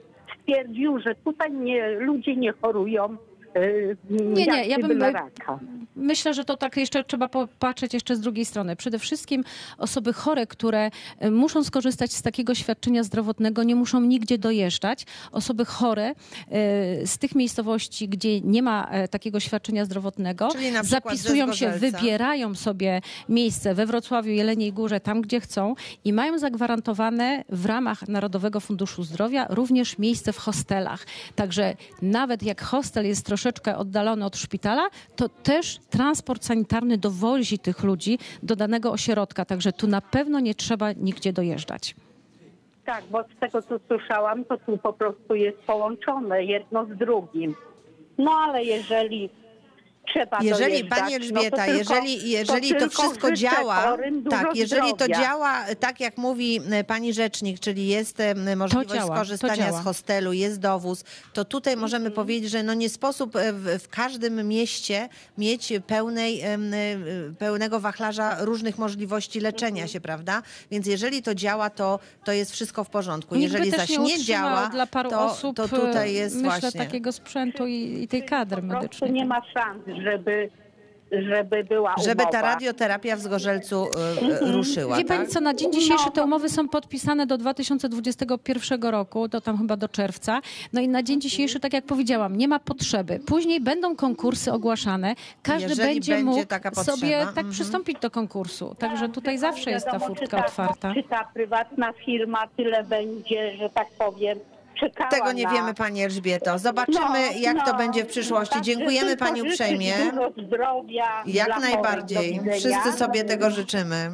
stwierdził, 0.41 1.01
że 1.01 1.15
tutaj 1.15 1.53
nie, 1.53 1.91
ludzie 1.91 2.37
nie 2.37 2.53
chorują 2.53 3.17
Nie, 4.11 4.47
nie, 4.47 4.67
ja 4.67 4.79
bym- 4.79 5.03
raka. 5.03 5.59
Myślę, 5.97 6.35
że 6.35 6.45
to 6.45 6.57
tak 6.57 6.77
jeszcze 6.77 7.05
trzeba 7.05 7.29
popatrzeć 7.29 7.95
jeszcze 7.95 8.17
z 8.17 8.21
drugiej 8.21 8.45
strony. 8.45 8.77
Przede 8.77 8.99
wszystkim 8.99 9.45
osoby 9.79 10.13
chore, 10.13 10.47
które 10.47 10.91
e, 11.19 11.31
muszą 11.31 11.65
skorzystać 11.65 12.13
z 12.13 12.23
takiego 12.23 12.55
świadczenia 12.55 13.03
zdrowotnego, 13.03 13.63
nie 13.63 13.75
muszą 13.75 14.01
nigdzie 14.01 14.39
dojeżdżać. 14.39 15.07
Osoby 15.33 15.65
chore 15.65 16.07
e, 16.09 16.15
z 17.07 17.19
tych 17.19 17.35
miejscowości, 17.35 18.09
gdzie 18.09 18.41
nie 18.41 18.63
ma 18.63 18.89
e, 18.91 19.09
takiego 19.09 19.41
świadczenia 19.41 19.85
zdrowotnego, 19.85 20.49
zapisują 20.83 21.53
się, 21.53 21.71
wybierają 21.71 22.55
sobie 22.55 23.01
miejsce 23.29 23.75
we 23.75 23.87
Wrocławiu, 23.87 24.31
Jeleniej 24.31 24.73
Górze, 24.73 25.01
tam 25.01 25.23
gdzie 25.23 25.41
chcą 25.41 25.75
i 26.05 26.13
mają 26.13 26.39
zagwarantowane 26.39 27.45
w 27.49 27.67
ramach 27.67 28.09
Narodowego 28.09 28.61
Funduszu 28.61 29.03
Zdrowia 29.03 29.47
również 29.51 29.99
miejsce 29.99 30.33
w 30.33 30.39
hostelach. 30.39 31.07
Także 31.35 31.75
nawet 32.03 32.43
jak 32.43 32.63
hostel 32.63 33.07
jest 33.07 33.27
troszeczkę 33.43 33.77
oddalony 33.77 34.25
od 34.25 34.37
szpitala, 34.37 34.89
to 35.17 35.29
też 35.29 35.79
transport 35.91 36.45
sanitarny 36.45 36.99
dowozi 36.99 37.59
tych 37.59 37.83
ludzi 37.83 38.19
do 38.43 38.57
danego 38.57 38.93
ośrodka. 38.93 39.45
Także 39.45 39.73
tu 39.73 39.87
na 39.87 40.01
pewno 40.01 40.41
nie 40.41 40.55
trzeba 40.55 40.93
nigdzie 40.93 41.33
dojeżdżać. 41.33 41.95
Tak, 42.85 43.05
bo 43.11 43.23
z 43.23 43.41
tego 43.41 43.63
co 43.63 43.79
słyszałam, 43.87 44.45
to 44.45 44.59
tu 44.59 44.79
po 44.79 44.93
prostu 44.93 45.35
jest 45.35 45.59
połączone 45.59 46.45
jedno 46.45 46.87
z 46.87 46.99
drugim. 46.99 47.55
No 48.19 48.31
ale 48.31 48.65
jeżeli 48.65 49.31
trzeba 50.09 50.39
Jeżeli 50.43 50.71
dojeżdżać, 50.73 50.99
Pani 51.01 51.13
no 51.13 51.19
to 51.19 51.25
Elżbieta, 51.25 51.65
tylko- 51.65 51.79
jeżeli, 51.79 52.31
jeżeli 52.31 52.69
to, 52.71 52.79
tylko 52.79 53.03
wszystko 53.03 53.33
działa, 53.33 53.97
tak, 54.31 54.57
jeżeli 54.57 54.91
to 54.91 55.05
zdrowia. 55.05 55.15
działa 55.23 55.65
tak 55.81 56.01
jak 56.01 56.19
mówi 56.19 56.61
e, 56.71 56.85
pani 56.85 57.13
rzecznik, 57.15 57.61
czyli 57.61 57.87
jest 57.87 58.21
e, 58.21 58.57
możliwość 58.57 58.89
działa, 58.91 59.07
to 59.09 59.15
skorzystania 59.15 59.73
z 59.73 59.85
hostelu, 59.85 60.33
jest 60.33 60.61
dowóz, 60.61 61.05
to 61.33 61.45
tutaj 61.45 61.77
możemy 61.77 62.07
Mhm. 62.07 62.15
powiedzieć, 62.15 62.51
że 62.51 62.63
no 62.63 62.75
nie 62.75 62.89
sposób 62.89 63.37
e, 63.37 63.53
w, 63.53 63.83
w 63.83 63.89
każdym 63.89 64.49
mieście 64.49 65.09
mieć 65.39 65.73
pełnej, 65.87 66.43
pełnego 67.39 67.81
wachlarza 67.81 68.37
różnych 68.41 68.79
możliwości 68.79 69.41
leczenia 69.41 69.71
Mhm. 69.71 69.89
się, 69.89 70.01
prawda? 70.01 70.43
Więc 70.71 70.87
jeżeli 70.87 71.23
to 71.23 71.35
działa, 71.35 71.71
to, 71.71 71.99
to 72.25 72.33
jest 72.33 72.53
wszystko 72.53 72.85
w 72.85 72.91
porządku. 72.91 73.35
Nikt 73.35 73.53
Jeżeli 73.53 73.71
zaś 73.71 73.89
nie, 73.91 73.99
nie, 73.99 74.25
działa, 74.25 74.69
dla 74.69 74.87
paru 74.87 75.11
to, 75.11 75.25
osób, 75.25 75.57
to 75.57 75.69
tutaj 75.69 76.15
jest 76.15 76.37
myślę, 76.37 76.61
właśnie... 76.61 76.81
takiego 76.81 77.13
sprzętu 77.13 77.67
i, 77.67 78.03
i 78.03 78.09
tej 78.09 78.23
kadry 78.25 78.63
po 78.63 78.69
prostu 78.69 78.83
medycznej. 78.83 79.13
nie 79.13 79.25
ma 79.27 79.43
szans, 79.55 79.83
żeby 80.05 80.51
żeby 81.21 81.65
była 81.65 81.95
Żeby 82.05 82.23
ta 82.23 82.29
umowa. 82.29 82.41
radioterapia 82.43 83.17
w 83.17 83.21
Zgorzelcu 83.21 83.87
e, 84.43 84.53
ruszyła, 84.53 84.97
Wie 84.97 85.05
pani 85.05 85.21
tak? 85.21 85.29
co, 85.31 85.41
na 85.41 85.55
dzień 85.55 85.73
dzisiejszy 85.73 86.11
te 86.11 86.21
No. 86.21 86.25
umowy 86.25 86.49
są 86.49 86.69
podpisane 86.69 87.27
do 87.27 87.39
2021 87.39 88.83
roku, 88.83 89.29
to 89.29 89.41
tam 89.41 89.59
chyba 89.59 89.77
do 89.77 89.89
czerwca. 89.89 90.41
No 90.73 90.81
i 90.81 90.89
na 90.89 91.03
dzień 91.03 91.21
dzisiejszy, 91.21 91.61
tak 91.61 91.73
jak 91.73 91.85
powiedziałam, 91.85 92.37
nie 92.37 92.49
ma 92.49 92.59
potrzeby. 92.59 93.21
Później 93.27 93.61
będą 93.61 93.97
konkursy 93.97 94.53
ogłaszane, 94.53 95.15
każdy 95.43 95.69
Jeżeli 95.69 95.89
będzie, 95.95 96.13
będzie 96.13 96.31
mógł 96.31 96.47
taka 96.47 96.71
sobie 96.75 97.19
tak 97.19 97.29
mhm. 97.29 97.51
przystąpić 97.51 97.99
do 98.01 98.11
konkursu. 98.11 98.75
Także 98.79 99.09
tutaj 99.09 99.39
zawsze 99.39 99.71
jest 99.71 99.87
ta 99.87 99.99
furtka 99.99 100.47
otwarta. 100.47 100.95
Czy 100.95 101.03
ta 101.03 101.25
prywatna 101.35 101.93
firma 101.93 102.47
tyle 102.57 102.85
będzie, 102.85 103.57
że 103.57 103.71
tak 103.71 103.87
powiem, 103.99 104.39
czekała 104.81 105.11
Tego 105.11 105.33
nie 105.33 105.45
na... 105.45 105.53
wiemy, 105.53 105.75
Pani 105.75 106.03
Elżbieto. 106.03 106.59
Zobaczymy, 106.59 107.39
jak 107.41 107.65
to 107.67 107.73
no. 107.73 107.79
będzie 107.79 108.05
w 108.05 108.07
przyszłości. 108.07 108.61
Dziękujemy 108.63 109.17
Pani 109.17 109.43
uprzejmie. 109.43 109.95
Dużo 110.11 110.47
zdrowia. 110.47 111.23
Jak 111.27 111.61
najbardziej. 111.61 112.41
Wszyscy 112.59 112.93
sobie 112.93 113.25
tego 113.25 113.51
życzymy. 113.51 114.11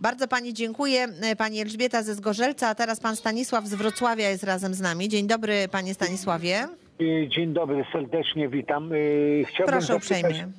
Bardzo 0.00 0.28
Pani 0.28 0.54
dziękuję. 0.54 1.06
E, 1.22 1.36
Pani 1.36 1.60
Elżbieta 1.60 2.02
ze 2.02 2.14
Zgorzelca, 2.14 2.68
a 2.68 2.74
teraz 2.74 3.00
Pan 3.00 3.16
Stanisław 3.16 3.66
z 3.66 3.74
Wrocławia 3.74 4.28
jest 4.30 4.44
razem 4.44 4.74
z 4.74 4.80
nami. 4.80 5.08
Dzień 5.08 5.26
dobry, 5.26 5.68
Panie 5.72 5.94
Stanisławie. 5.94 6.68
Dzień 7.28 7.52
dobry, 7.52 7.84
serdecznie 7.92 8.48
witam. 8.48 8.92
Y, 8.92 9.44
Chciałbym 9.48 9.72
Proszę 9.72 9.86
zapytać, 9.86 10.02
uprzejmie. 10.02 10.52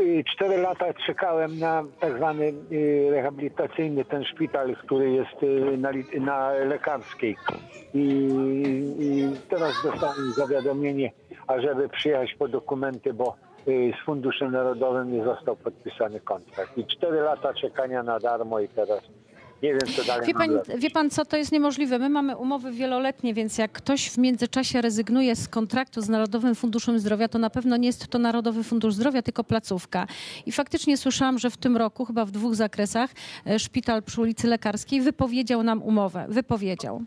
Y, 0.00 0.24
Cztery 0.34 0.56
lata 0.56 0.94
czekałem 1.06 1.58
na 1.58 1.84
tak 2.00 2.16
zwany 2.16 2.52
y, 2.72 3.08
rehabilitacyjny 3.10 4.04
ten 4.04 4.24
szpital, 4.24 4.76
który 4.76 5.10
jest 5.10 5.42
y, 5.42 5.78
na, 5.78 5.90
na 6.20 6.50
lekarskiej. 6.52 7.36
I, 7.94 8.28
I 8.98 9.28
teraz 9.48 9.72
dostałem 9.84 10.32
zawiadomienie, 10.36 11.12
ażeby 11.46 11.88
przyjechać 11.88 12.34
po 12.34 12.48
dokumenty, 12.48 13.12
bo 13.12 13.36
z 13.66 14.04
Funduszem 14.04 14.52
Narodowym 14.52 15.12
nie 15.12 15.24
został 15.24 15.56
podpisany 15.56 16.20
kontrakt. 16.20 16.78
I 16.78 16.84
cztery 16.86 17.20
lata 17.20 17.54
czekania 17.54 18.02
na 18.02 18.18
darmo 18.18 18.60
i 18.60 18.68
teraz 18.68 19.00
nie 19.64 19.70
wiem, 19.70 19.94
co 19.96 20.04
dalej 20.04 20.26
Wie 20.26 20.34
pan, 20.34 20.50
wie 20.78 20.90
pan, 20.90 21.10
co 21.10 21.24
to 21.24 21.36
jest 21.36 21.52
niemożliwe? 21.52 21.98
My 21.98 22.08
mamy 22.08 22.36
umowy 22.36 22.72
wieloletnie, 22.72 23.34
więc 23.34 23.58
jak 23.58 23.72
ktoś 23.72 24.10
w 24.10 24.18
międzyczasie 24.18 24.80
rezygnuje 24.80 25.36
z 25.36 25.48
kontraktu 25.48 26.00
z 26.00 26.08
Narodowym 26.08 26.54
Funduszem 26.54 26.98
Zdrowia, 26.98 27.28
to 27.28 27.38
na 27.38 27.50
pewno 27.50 27.76
nie 27.76 27.86
jest 27.86 28.06
to 28.06 28.18
Narodowy 28.18 28.64
Fundusz 28.64 28.94
Zdrowia, 28.94 29.22
tylko 29.22 29.44
placówka. 29.44 30.06
I 30.46 30.52
faktycznie 30.52 30.96
słyszałam, 30.96 31.38
że 31.38 31.50
w 31.50 31.56
tym 31.56 31.76
roku, 31.76 32.04
chyba 32.04 32.24
w 32.24 32.30
dwóch 32.30 32.54
zakresach, 32.54 33.10
e, 33.46 33.58
szpital 33.58 34.02
przy 34.02 34.20
ulicy 34.20 34.48
Lekarskiej 34.48 35.00
wypowiedział 35.00 35.62
nam 35.62 35.82
umowę. 35.82 36.26
Wypowiedział. 36.28 37.04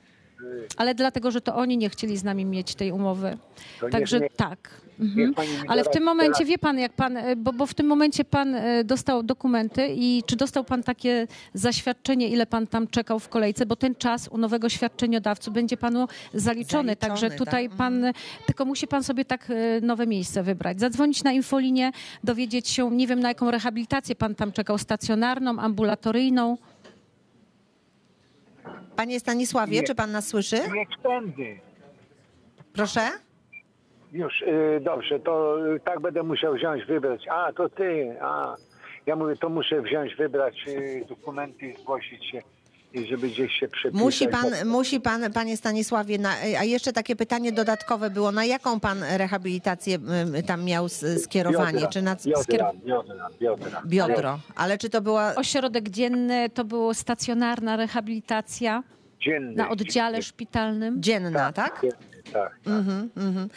Ale 0.77 0.95
dlatego, 0.95 1.31
że 1.31 1.41
to 1.41 1.55
oni 1.55 1.77
nie 1.77 1.89
chcieli 1.89 2.17
z 2.17 2.23
nami 2.23 2.45
mieć 2.45 2.75
tej 2.75 2.91
umowy. 2.91 3.37
To 3.79 3.89
Także 3.89 4.21
tak. 4.35 4.87
Mhm. 4.99 5.27
niech 5.27 5.35
pani 5.35 5.49
mi 5.49 5.67
Ale 5.67 5.83
w 5.83 5.89
tym 5.89 6.03
momencie, 6.03 6.45
wie 6.45 6.57
pan, 6.57 6.79
jak 6.79 6.93
pan, 6.93 7.17
e, 7.17 7.35
bo, 7.35 7.53
bo 7.53 7.65
w 7.65 7.73
tym 7.73 7.87
momencie 7.87 8.25
pan 8.25 8.55
e, 8.55 8.83
dostał 8.83 9.23
dokumenty 9.23 9.87
i 9.95 10.23
czy 10.25 10.35
dostał 10.35 10.63
pan 10.63 10.83
takie 10.83 11.27
zaświadczenie, 11.53 12.29
ile 12.29 12.45
pan 12.45 12.67
tam 12.67 12.87
czekał 12.87 13.19
w 13.19 13.29
kolejce, 13.29 13.65
bo 13.65 13.75
ten 13.75 13.95
czas 13.95 14.27
u 14.27 14.37
nowego 14.37 14.69
świadczeniodawcy 14.69 15.51
będzie 15.51 15.77
panu 15.77 15.99
zaliczony, 15.99 16.43
Zaliczony, 16.43 16.95
także 16.95 17.29
tak. 17.29 17.37
tutaj 17.37 17.69
pan, 17.69 18.05
tylko 18.45 18.65
musi 18.65 18.87
pan 18.87 19.03
sobie 19.03 19.25
tak 19.25 19.49
e, 19.49 19.81
nowe 19.81 20.07
miejsce 20.07 20.43
wybrać. 20.43 20.79
Zadzwonić 20.79 21.23
na 21.23 21.31
infolinię, 21.31 21.91
dowiedzieć 22.23 22.69
się, 22.69 22.91
nie 22.91 23.07
wiem 23.07 23.19
na 23.19 23.27
jaką 23.27 23.51
rehabilitację 23.51 24.15
pan 24.15 24.35
tam 24.35 24.51
czekał, 24.51 24.77
stacjonarną, 24.77 25.59
ambulatoryjną. 25.59 26.57
Panie 28.95 29.19
Stanisławie, 29.19 29.77
Nie. 29.77 29.83
czy 29.83 29.95
Pan 29.95 30.11
nas 30.11 30.27
słyszy? 30.27 30.55
Nie 30.55 30.85
tędy. 31.03 31.59
Proszę? 32.73 33.01
Już, 34.11 34.41
y, 34.41 34.79
dobrze, 34.83 35.19
to 35.19 35.57
y, 35.75 35.79
tak 35.79 35.99
będę 35.99 36.23
musiał 36.23 36.53
wziąć, 36.53 36.85
wybrać. 36.85 37.27
A, 37.27 37.53
to 37.53 37.69
ty, 37.69 38.15
a. 38.21 38.55
Ja 39.05 39.15
mówię, 39.15 39.35
to 39.35 39.49
muszę 39.49 39.81
wziąć, 39.81 40.15
wybrać 40.15 40.67
y, 40.67 41.05
dokumenty, 41.09 41.73
zgłosić 41.81 42.25
się, 42.31 42.41
i 43.01 43.07
żeby 43.07 43.27
gdzieś 43.29 43.59
się 43.59 43.67
przepisać. 43.67 44.01
Musi 44.03 44.27
pan, 44.27 44.51
musi 44.65 44.99
pan, 45.01 45.33
panie 45.33 45.57
Stanisławie, 45.57 46.17
na, 46.17 46.29
a 46.59 46.63
jeszcze 46.63 46.93
takie 46.93 47.15
pytanie 47.15 47.51
dodatkowe 47.51 48.09
było, 48.09 48.31
na 48.31 48.45
jaką 48.45 48.79
pan 48.79 49.03
rehabilitację 49.17 49.99
tam 50.45 50.63
miał 50.63 50.89
skierowanie? 51.23 51.71
Biodra, 51.73 51.89
Czy 51.89 52.01
na 52.01 52.15
biodra, 52.15 52.43
skier... 52.43 52.61
biodra, 52.85 53.29
biodra. 53.39 53.81
biodro? 53.85 54.39
Ale 54.55 54.77
czy 54.77 54.89
to 54.89 55.01
była 55.01 55.35
Ośrodek 55.35 55.89
dzienny 55.89 56.49
to 56.49 56.65
było 56.65 56.93
stacjonarna 56.93 57.75
rehabilitacja 57.75 58.83
Dzienny. 59.19 59.55
na 59.55 59.69
oddziale 59.69 60.11
dzienny. 60.13 60.23
szpitalnym. 60.23 61.01
dzienna, 61.01 61.51
tak? 61.53 61.79
Dzienny, 61.81 62.16
tak, 62.33 62.51
tak. 62.63 62.73
Mhm, 62.73 63.09
mhm. 63.17 63.49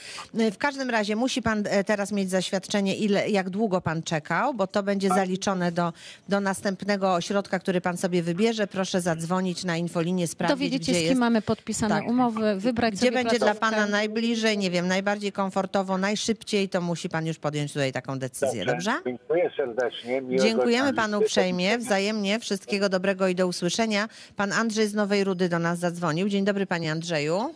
W 0.53 0.59
każdym 0.59 0.91
razie 0.91 1.17
musi 1.17 1.43
pan 1.43 1.63
e, 1.67 1.85
teraz 1.85 2.13
mieć 2.13 2.31
zaświadczenie, 2.31 2.97
ile, 2.97 3.31
jak 3.31 3.51
długo 3.51 3.81
pan 3.81 4.03
czekał, 4.03 4.55
bo 4.55 4.67
to 4.67 4.83
będzie 4.83 5.09
zaliczone 5.09 5.73
do, 5.73 5.93
do 6.29 6.41
następnego 6.41 7.15
ośrodka, 7.15 7.59
który 7.59 7.81
pan 7.81 7.97
sobie 7.97 8.23
wybierze. 8.23 8.67
Proszę 8.67 9.01
zadzwonić 9.01 9.65
na 9.65 9.77
infolinię, 9.77 10.29
sprawdzić, 10.29 10.59
Dowiedzieć 10.59 10.87
się, 10.87 10.93
gdzie 10.93 11.01
z 11.01 11.03
kim 11.03 11.09
jest. 11.11 11.21
mamy 11.21 11.43
podpisane 11.43 11.95
Tak. 11.95 12.09
umowy, 12.09 12.57
wybrać 12.57 12.95
Gdzie 12.95 13.07
sobie 13.07 13.13
będzie 13.13 13.39
dla 13.39 13.55
placówkę. 13.55 13.71
pana 13.71 13.87
najbliżej, 13.87 14.59
nie 14.59 14.71
wiem, 14.71 14.89
najbardziej 14.89 15.33
komfortowo, 15.33 15.99
najszybciej, 15.99 16.69
to 16.69 16.81
musi 16.81 17.09
pan 17.09 17.27
już 17.27 17.39
podjąć 17.39 17.73
tutaj 17.73 17.93
taką 17.93 18.19
decyzję, 18.19 18.65
dobrze? 18.65 18.93
Dziękuję 19.07 19.51
serdecznie. 19.57 20.21
miłego 20.21 20.43
Dziękujemy 20.45 20.95
panu 20.95 21.19
uprzejmie, 21.19 21.79
wzajemnie. 21.79 22.41
Wszystkiego 22.41 22.89
dobrego 22.89 23.29
i 23.29 23.35
do 23.35 23.47
usłyszenia. 23.47 24.09
Pan 24.37 24.53
Andrzej 24.53 24.89
z 24.89 24.95
Nowej 24.95 25.25
Rudy 25.25 25.49
do 25.49 25.59
nas 25.59 25.79
zadzwonił. 25.79 26.29
Dzień 26.29 26.45
dobry, 26.45 26.67
panie 26.67 26.93
Andrzeju. 26.93 27.55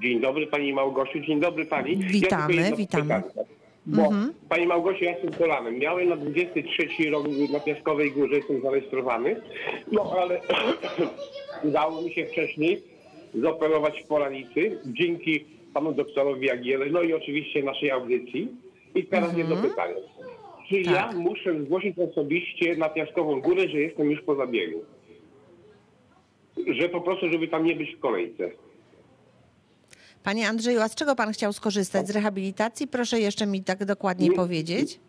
Dzień 0.00 0.20
dobry 0.20 0.46
Pani 0.46 0.72
Małgosiu, 0.72 1.20
dzień 1.20 1.40
dobry 1.40 1.66
Pani. 1.66 1.96
Witamy, 1.96 2.54
jedno 2.54 2.76
witamy. 2.76 3.04
pytanie. 3.04 3.46
Bo 3.86 4.02
Mhm. 4.02 4.32
Pani 4.48 4.66
Małgosiu, 4.66 5.04
ja 5.04 5.10
jestem 5.10 5.30
Polanem. 5.30 5.78
Miałem 5.78 6.08
na 6.08 6.16
23 6.16 7.10
rok 7.10 7.26
na 7.52 7.60
Piaskowej 7.60 8.12
Górze, 8.12 8.34
jestem 8.34 8.62
zarejestrowany. 8.62 9.40
No 9.92 10.12
ale 10.22 10.40
udało 11.68 12.02
mi 12.02 12.12
się 12.12 12.26
wcześniej 12.26 12.82
zoperować 13.34 14.02
w 14.02 14.06
Polanicy 14.06 14.78
dzięki 14.86 15.44
panu 15.74 15.92
doktorowi 15.92 16.46
Jagiele, 16.46 16.86
no 16.86 17.02
i 17.02 17.12
oczywiście 17.12 17.62
naszej 17.62 17.90
audycji. 17.90 18.48
I 18.94 19.04
teraz 19.04 19.36
jedno 19.36 19.56
pytanie. 19.56 19.94
Czy 20.68 20.80
ja. 20.80 20.92
Tak. 20.92 21.16
muszę 21.16 21.60
zgłosić 21.62 21.98
osobiście 21.98 22.76
na 22.76 22.88
Piaskową 22.88 23.40
Górę, 23.40 23.68
że 23.68 23.78
jestem 23.80 24.10
już 24.10 24.22
po 24.22 24.34
zabiegu? 24.34 24.84
Że 26.80 26.88
po 26.88 27.00
prostu, 27.00 27.28
żeby 27.32 27.48
tam 27.48 27.64
nie 27.64 27.76
być 27.76 27.94
w 27.94 28.00
kolejce. 28.00 28.50
Panie 30.24 30.48
Andrzeju, 30.48 30.80
a 30.80 30.88
z 30.88 30.94
czego 30.94 31.16
pan 31.16 31.32
chciał 31.32 31.52
skorzystać? 31.52 32.06
Z 32.06 32.10
rehabilitacji? 32.10 32.86
Proszę 32.88 33.20
jeszcze 33.20 33.46
mi 33.46 33.64
tak 33.64 33.84
dokładniej 33.84 34.30
Nie. 34.30 34.36
powiedzieć. 34.36 35.00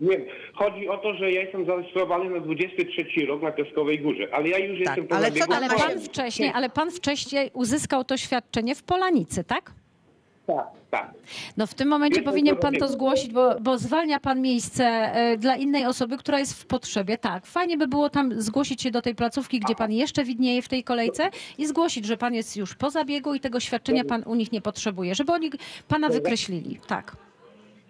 Nie, 0.00 0.20
chodzi 0.54 0.88
o 0.88 0.98
to, 0.98 1.14
że 1.14 1.32
ja 1.32 1.42
jestem 1.42 1.66
zarejestrowany 1.66 2.30
na 2.30 2.40
23 2.40 3.26
rok 3.26 3.42
na 3.42 3.52
Piaskowej 3.52 4.00
Górze, 4.00 4.28
ale 4.32 4.48
ja 4.48 4.58
już 4.58 4.78
jestem 4.78 5.06
po 5.06 5.16
ale 5.16 5.32
co 5.32 5.54
Ale 5.54 5.68
pan 5.68 6.00
wcześniej, 6.00 6.50
ale 6.54 6.70
pan 6.70 6.90
wcześniej 6.90 7.50
uzyskał 7.54 8.04
to 8.04 8.16
świadczenie 8.16 8.74
w 8.74 8.82
Polanicy, 8.82 9.44
tak? 9.44 9.72
Tak, 10.46 10.66
tak. 10.90 11.10
No 11.56 11.66
w 11.66 11.74
tym 11.74 11.88
momencie 11.88 12.20
Jestem 12.20 12.32
powinien 12.32 12.56
po 12.56 12.62
pan 12.62 12.74
to 12.74 12.88
zgłosić, 12.88 13.32
bo, 13.32 13.60
bo 13.60 13.78
zwalnia 13.78 14.20
pan 14.20 14.40
miejsce 14.40 14.84
e, 14.84 15.36
dla 15.36 15.56
innej 15.56 15.86
osoby, 15.86 16.18
która 16.18 16.38
jest 16.38 16.62
w 16.62 16.66
potrzebie. 16.66 17.18
Tak, 17.18 17.46
fajnie 17.46 17.76
by 17.76 17.88
było 17.88 18.10
tam 18.10 18.42
zgłosić 18.42 18.82
się 18.82 18.90
do 18.90 19.02
tej 19.02 19.14
placówki, 19.14 19.60
gdzie 19.60 19.74
pan 19.74 19.92
jeszcze 19.92 20.24
widnieje 20.24 20.62
w 20.62 20.68
tej 20.68 20.84
kolejce 20.84 21.30
i 21.58 21.66
zgłosić, 21.66 22.04
że 22.04 22.16
pan 22.16 22.34
jest 22.34 22.56
już 22.56 22.74
po 22.74 22.90
zabiegu 22.90 23.34
i 23.34 23.40
tego 23.40 23.60
świadczenia 23.60 24.04
pan 24.04 24.22
u 24.26 24.34
nich 24.34 24.52
nie 24.52 24.60
potrzebuje, 24.60 25.14
żeby 25.14 25.32
oni 25.32 25.50
pana 25.88 26.08
wykreślili. 26.08 26.80
Tak. 26.86 27.27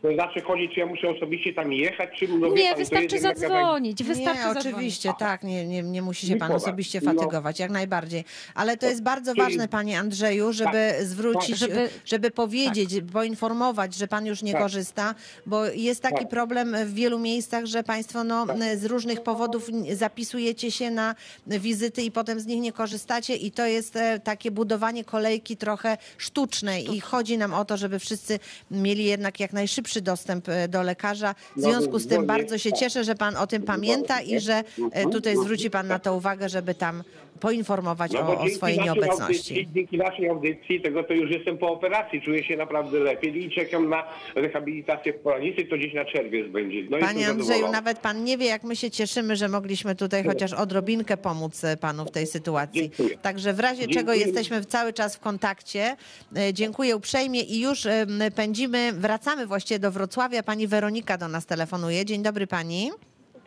To 0.02 0.14
znaczy 0.14 0.40
chodzi, 0.40 0.68
czy 0.74 0.80
ja 0.80 0.87
muszę 0.87 1.08
osobiście 1.08 1.52
tam 1.54 1.72
jechać, 1.72 2.11
czy 2.18 2.28
no 2.28 2.50
wie 2.50 2.62
Nie, 2.62 2.70
to 2.72 2.76
wystarczy 2.78 3.02
jest 3.04 3.12
jednak 3.24 3.38
zadzwonić, 3.38 4.02
wystarczy 4.04 4.38
nie, 4.40 4.44
zadzwonić. 4.54 4.74
oczywiście, 4.74 5.12
tak. 5.18 5.42
Nie, 5.42 5.66
nie, 5.66 5.82
nie 5.82 6.02
musi 6.02 6.26
się 6.26 6.37
pan 6.37 6.52
osobiście 6.52 7.00
No. 7.04 7.12
fatygować, 7.12 7.58
jak 7.61 7.70
najbardziej. 7.70 8.24
Ale 8.54 8.76
to 8.76 8.87
jest 8.87 9.02
bardzo 9.02 9.32
Czyli- 9.34 9.42
ważne, 9.44 9.68
panie 9.68 9.98
Andrzeju, 9.98 10.52
żeby 10.52 10.94
zwrócić, 11.02 11.50
Tak, 11.50 11.58
żeby, 11.58 11.88
żeby- 12.04 12.30
powiedzieć, 12.30 12.90
poinformować, 13.12 13.94
że 13.94 14.08
pan 14.08 14.26
już 14.26 14.42
nie 14.42 14.52
Tak. 14.52 14.62
korzysta, 14.62 15.14
bo 15.46 15.66
jest 15.66 16.02
taki 16.02 16.18
Tak. 16.18 16.28
problem 16.28 16.76
w 16.84 16.94
wielu 16.94 17.18
miejscach, 17.18 17.66
że 17.66 17.82
państwo 17.82 18.24
no, 18.24 18.46
z 18.76 18.84
różnych 18.84 19.22
powodów 19.22 19.66
zapisujecie 19.92 20.70
się 20.70 20.90
na 20.90 21.14
wizyty 21.46 22.02
i 22.02 22.11
potem 22.11 22.40
z 22.40 22.46
nich 22.46 22.61
nie 22.61 22.72
korzystacie 22.72 23.34
i 23.37 23.50
to 23.50 23.66
jest 23.66 23.96
e, 23.96 24.20
takie 24.20 24.50
budowanie 24.50 25.04
kolejki 25.04 25.56
trochę 25.56 25.96
sztucznej 26.18 26.94
i 26.96 27.00
chodzi 27.00 27.38
nam 27.38 27.54
o 27.54 27.64
to, 27.64 27.76
żeby 27.76 27.98
wszyscy 27.98 28.38
mieli 28.70 29.04
jednak 29.04 29.40
jak 29.40 29.52
najszybszy 29.88 30.01
dostęp 30.03 30.48
e, 30.48 30.68
do 30.68 30.83
lekarza. 30.83 31.35
W 31.35 31.57
No, 31.57 31.62
związku 31.70 31.98
z 31.98 32.07
tym 32.07 32.27
bardzo 32.27 32.59
się 32.59 32.72
cieszę, 32.72 33.05
że 33.05 33.14
pan 33.14 33.37
o 33.37 33.46
tym 33.46 33.62
pamięta 33.62 34.20
i 34.20 34.40
że 34.40 34.64
e, 34.92 35.07
tutaj 35.11 35.37
zwróci 35.37 35.70
pan 35.70 35.87
na 35.87 35.98
to 35.98 36.14
uwagę, 36.14 36.48
żeby 36.48 36.74
tam 36.74 37.03
poinformować 37.40 38.12
No 38.12 38.20
o, 38.20 38.40
o 38.40 38.48
swojej 38.48 38.79
nieobecności. 38.79 39.55
Audycji, 39.55 39.68
dzięki 39.74 39.98
naszej 39.98 40.29
audycji, 40.29 40.81
tego 40.81 41.03
to 41.05 41.12
już 41.14 41.31
jestem 41.31 41.59
po 41.59 41.68
operacji, 41.68 42.22
czuję 42.22 42.44
się 42.44 42.57
naprawdę 42.57 42.98
lepiej 42.98 43.44
i 43.44 43.51
czekam 43.51 43.88
na 43.88 44.05
rehabilitację 44.35 45.12
w 45.12 45.16
Polanicy, 45.16 45.64
to 45.64 45.77
gdzieś 45.77 45.94
na 45.94 46.05
czerwiec 46.05 46.53
będzie. 46.53 46.83
No 46.90 46.98
Panie 46.98 47.29
Andrzeju, 47.29 47.68
nawet 47.72 47.98
pan 47.98 48.24
nie 48.24 48.38
wie, 48.38 48.46
jak 48.46 48.64
my 48.64 48.77
się 48.77 48.90
cieszymy, 48.90 49.37
że 49.37 49.48
mogliśmy 49.48 49.94
tutaj 49.94 50.24
chociaż 50.24 50.53
odrobinkę 50.53 51.16
pomóc 51.16 51.64
e, 51.64 51.77
panu 51.77 52.05
w 52.05 52.11
tej 52.11 52.27
sytuacji. 52.27 52.81
Dziękuję. 52.81 53.18
Także 53.18 53.53
w 53.53 53.61
razie 53.61 53.83
czego 53.83 53.94
Dziękuję. 53.94 54.18
jesteśmy 54.18 54.64
cały 54.64 54.92
czas 54.92 55.16
w 55.16 55.20
kontakcie. 55.20 55.96
E, 56.37 56.53
Dziękuję 56.55 56.96
uprzejmie 56.96 57.40
i 57.40 57.61
już 57.61 57.87
pędzimy, 58.35 58.92
wracamy 58.92 59.46
właściwie 59.46 59.79
do 59.79 59.90
Wrocławia. 59.90 60.42
Pani 60.42 60.66
Weronika 60.66 61.18
do 61.18 61.29
nas 61.29 61.46
telefonuje. 61.46 62.05
Dzień 62.05 62.22
dobry 62.22 62.46
pani. 62.46 62.90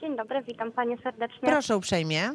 Dzień 0.02 0.16
dobry, 0.18 0.42
witam 0.48 0.72
Panie 0.72 0.98
serdecznie. 1.04 1.40
Proszę 1.42 1.78
uprzejmie. 1.78 2.30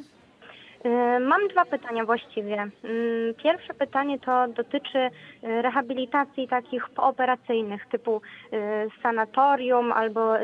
Y, 0.86 1.20
Mam 1.20 1.48
dwa 1.48 1.64
pytania 1.64 2.04
właściwie. 2.04 2.54
Mm, 2.54 3.34
Pierwsze 3.42 3.74
pytanie 3.74 4.18
to 4.18 4.48
dotyczy 4.48 4.98
y, 4.98 5.62
rehabilitacji 5.62 6.48
takich 6.48 6.88
pooperacyjnych 6.88 7.86
typu 7.86 8.20
y, 8.52 8.56
sanatorium 9.02 9.92
albo 9.92 10.34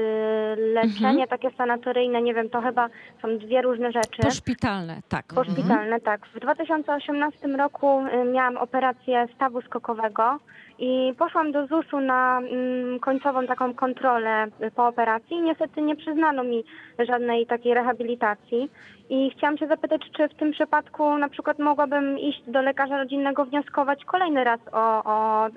leczenie 0.56 1.26
takie 1.26 1.50
sanatoryjne, 1.50 2.22
nie 2.22 2.34
wiem, 2.34 2.50
to 2.50 2.60
chyba 2.60 2.88
są 3.22 3.38
dwie 3.38 3.62
różne 3.62 3.92
rzeczy. 3.92 4.22
Poszpitalne, 4.22 5.00
tak. 5.08 5.26
Poszpitalne, 5.34 6.00
tak. 6.00 6.26
W 6.26 6.40
2018 6.40 7.48
roku 7.48 8.02
miałam 8.32 8.56
operację 8.56 9.28
stawu 9.34 9.62
skokowego 9.62 10.38
i 10.82 11.14
poszłam 11.18 11.52
do 11.52 11.66
ZUS-u 11.66 12.00
na 12.00 12.38
mm, 12.38 13.00
końcową 13.00 13.46
taką 13.46 13.74
kontrolę 13.74 14.46
po 14.76 14.86
operacji 14.86 15.36
i 15.36 15.42
niestety 15.42 15.82
nie 15.82 15.96
przyznano 15.96 16.44
mi 16.44 16.64
żadnej 16.98 17.46
takiej 17.46 17.74
rehabilitacji. 17.74 18.70
I 19.10 19.30
chciałam 19.30 19.58
się 19.58 19.66
zapytać, 19.66 20.02
czy 20.16 20.28
w 20.28 20.34
tym 20.34 20.52
przypadku 20.52 21.18
na 21.18 21.28
przykład 21.28 21.58
mogłabym 21.58 22.18
iść 22.18 22.42
do 22.46 22.62
lekarza 22.62 22.98
rodzinnego, 22.98 23.44
wnioskować 23.44 24.04
kolejny 24.04 24.44
raz 24.44 24.60
o, 24.72 25.04
o 25.04 25.48
y, 25.48 25.52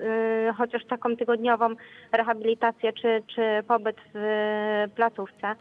chociaż 0.58 0.84
taką 0.84 1.16
tygodniową 1.16 1.68
rehabilitację 2.12 2.92
czy, 2.92 3.22
czy 3.34 3.42
pobyt 3.68 3.96
w 4.14 4.16
y, 4.16 4.94
placówce. 4.96 5.54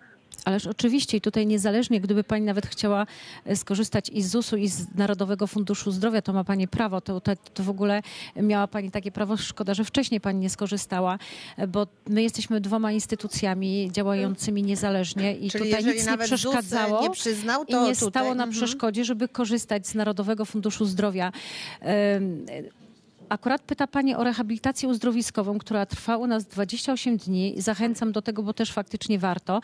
Ależ 0.45 0.67
oczywiście 0.67 1.17
i 1.17 1.21
tutaj 1.21 1.47
niezależnie, 1.47 2.01
gdyby 2.01 2.23
pani 2.23 2.45
nawet 2.45 2.67
chciała 2.67 3.07
e, 3.45 3.55
skorzystać 3.55 4.09
i 4.09 4.21
z 4.21 4.29
ZUS-u, 4.29 4.57
i 4.57 4.67
z 4.67 4.95
Narodowego 4.95 5.47
Funduszu 5.47 5.91
Zdrowia, 5.91 6.21
to 6.21 6.33
ma 6.33 6.43
pani 6.43 6.67
prawo. 6.67 7.01
To, 7.01 7.21
to, 7.21 7.31
to 7.53 7.63
w 7.63 7.69
ogóle 7.69 8.01
miała 8.35 8.67
pani 8.67 8.91
takie 8.91 9.11
prawo. 9.11 9.37
Szkoda, 9.37 9.73
że 9.73 9.83
wcześniej 9.83 10.21
pani 10.21 10.39
nie 10.39 10.49
skorzystała, 10.49 11.19
e, 11.57 11.67
bo 11.67 11.87
my 12.07 12.23
jesteśmy 12.23 12.61
dwoma 12.61 12.91
instytucjami 12.91 13.89
działającymi 13.91 14.63
niezależnie 14.63 15.35
i 15.35 15.51
Czyli 15.51 15.63
tutaj 15.63 15.85
nic 15.85 16.07
nie 16.07 16.17
ZUS 16.17 16.25
przeszkadzało. 16.25 17.01
nie 17.01 17.09
przyznał, 17.09 17.63
I 17.63 17.71
to 17.71 17.87
nie 17.87 17.95
tutaj, 17.95 18.11
stało 18.11 18.35
na 18.35 18.43
mhm. 18.43 18.51
przeszkodzie, 18.51 19.05
żeby 19.05 19.27
korzystać 19.27 19.87
z 19.87 19.95
Narodowego 19.95 20.45
Funduszu 20.45 20.85
Zdrowia. 20.85 21.31
Akurat 23.29 23.61
pyta 23.61 23.87
Pani 23.87 24.15
o 24.15 24.23
rehabilitację 24.23 24.89
uzdrowiskową, 24.89 25.57
która 25.57 25.85
trwa 25.85 26.17
u 26.17 26.27
nas 26.27 26.45
28 26.45 27.17
dni. 27.17 27.55
Zachęcam 27.57 28.11
do 28.11 28.21
tego, 28.21 28.43
bo 28.43 28.53
też 28.53 28.71
faktycznie 28.71 29.19
warto. 29.19 29.61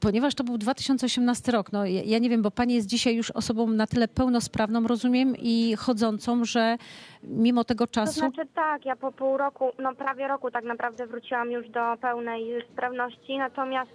Ponieważ 0.00 0.34
to 0.34 0.44
był 0.44 0.58
2018 0.58 1.52
rok, 1.52 1.72
no 1.72 1.86
ja, 1.86 2.02
ja 2.04 2.18
nie 2.18 2.30
wiem, 2.30 2.42
bo 2.42 2.50
Pani 2.50 2.74
jest 2.74 2.86
dzisiaj 2.86 3.16
już 3.16 3.30
osobą 3.30 3.66
na 3.66 3.86
tyle 3.86 4.08
pełnosprawną, 4.08 4.86
rozumiem, 4.86 5.34
i 5.38 5.76
chodzącą, 5.76 6.44
że 6.44 6.76
mimo 7.22 7.64
tego 7.64 7.86
To 7.86 7.92
czasu... 7.92 8.20
znaczy 8.20 8.42
tak, 8.54 8.84
ja 8.84 8.96
po 8.96 9.12
pół 9.12 9.36
roku, 9.36 9.70
no 9.78 9.94
prawie 9.94 10.28
roku 10.28 10.50
tak 10.50 10.64
naprawdę 10.64 11.06
wróciłam 11.06 11.50
już 11.50 11.68
do 11.68 11.80
pełnej 12.00 12.62
sprawności, 12.72 13.38
natomiast 13.38 13.90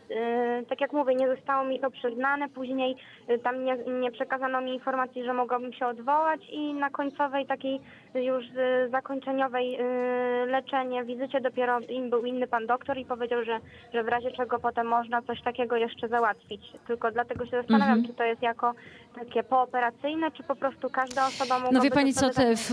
y, 0.62 0.66
tak 0.70 0.82
jak 0.82 0.94
mówię, 0.94 1.16
nie 1.16 1.28
zostało 1.28 1.66
mi 1.66 1.80
to 1.80 1.92
przyznane, 1.92 2.50
później 2.50 2.96
y, 3.30 3.40
tam 3.40 3.66
nie, 3.66 3.78
nie 4.02 4.12
przekazano 4.12 4.62
mi 4.62 4.74
informacji, 4.74 5.24
że 5.24 5.34
mogłabym 5.34 5.74
się 5.74 5.88
odwołać 5.88 6.42
i 6.52 6.74
na 6.74 6.90
końcowej 6.90 7.46
takiej 7.46 7.80
już 8.16 8.46
y, 8.46 8.90
zakończeniowej 8.92 9.82
y, 9.82 10.46
leczenie, 10.46 11.04
wizycie 11.04 11.42
dopiero 11.42 11.80
in, 11.80 12.10
był 12.10 12.26
inny 12.26 12.48
pan 12.48 12.68
doktor 12.68 12.98
i 12.98 13.06
powiedział, 13.06 13.44
że, 13.44 13.60
że 13.94 14.04
w 14.04 14.08
razie 14.08 14.32
czego 14.32 14.60
potem 14.60 14.88
można 14.88 15.22
coś 15.22 15.42
takiego 15.42 15.76
jeszcze 15.76 15.95
załatwić. 16.08 16.62
Tylko 16.88 17.12
dlatego 17.12 17.46
się 17.46 17.52
zastanawiam, 17.52 17.98
Mhm. 17.98 18.08
czy 18.08 18.14
to 18.14 18.24
jest 18.24 18.42
jako 18.42 18.74
takie 19.16 19.44
pooperacyjne, 19.44 20.32
czy 20.32 20.44
po 20.44 20.56
prostu 20.56 20.90
każda 20.90 21.28
osoba 21.28 21.56
mogła 21.60 21.72
No 21.72 21.82
wie 21.82 21.92
pani 21.92 22.14
co, 22.14 22.30
te, 22.30 22.56
w, 22.58 22.72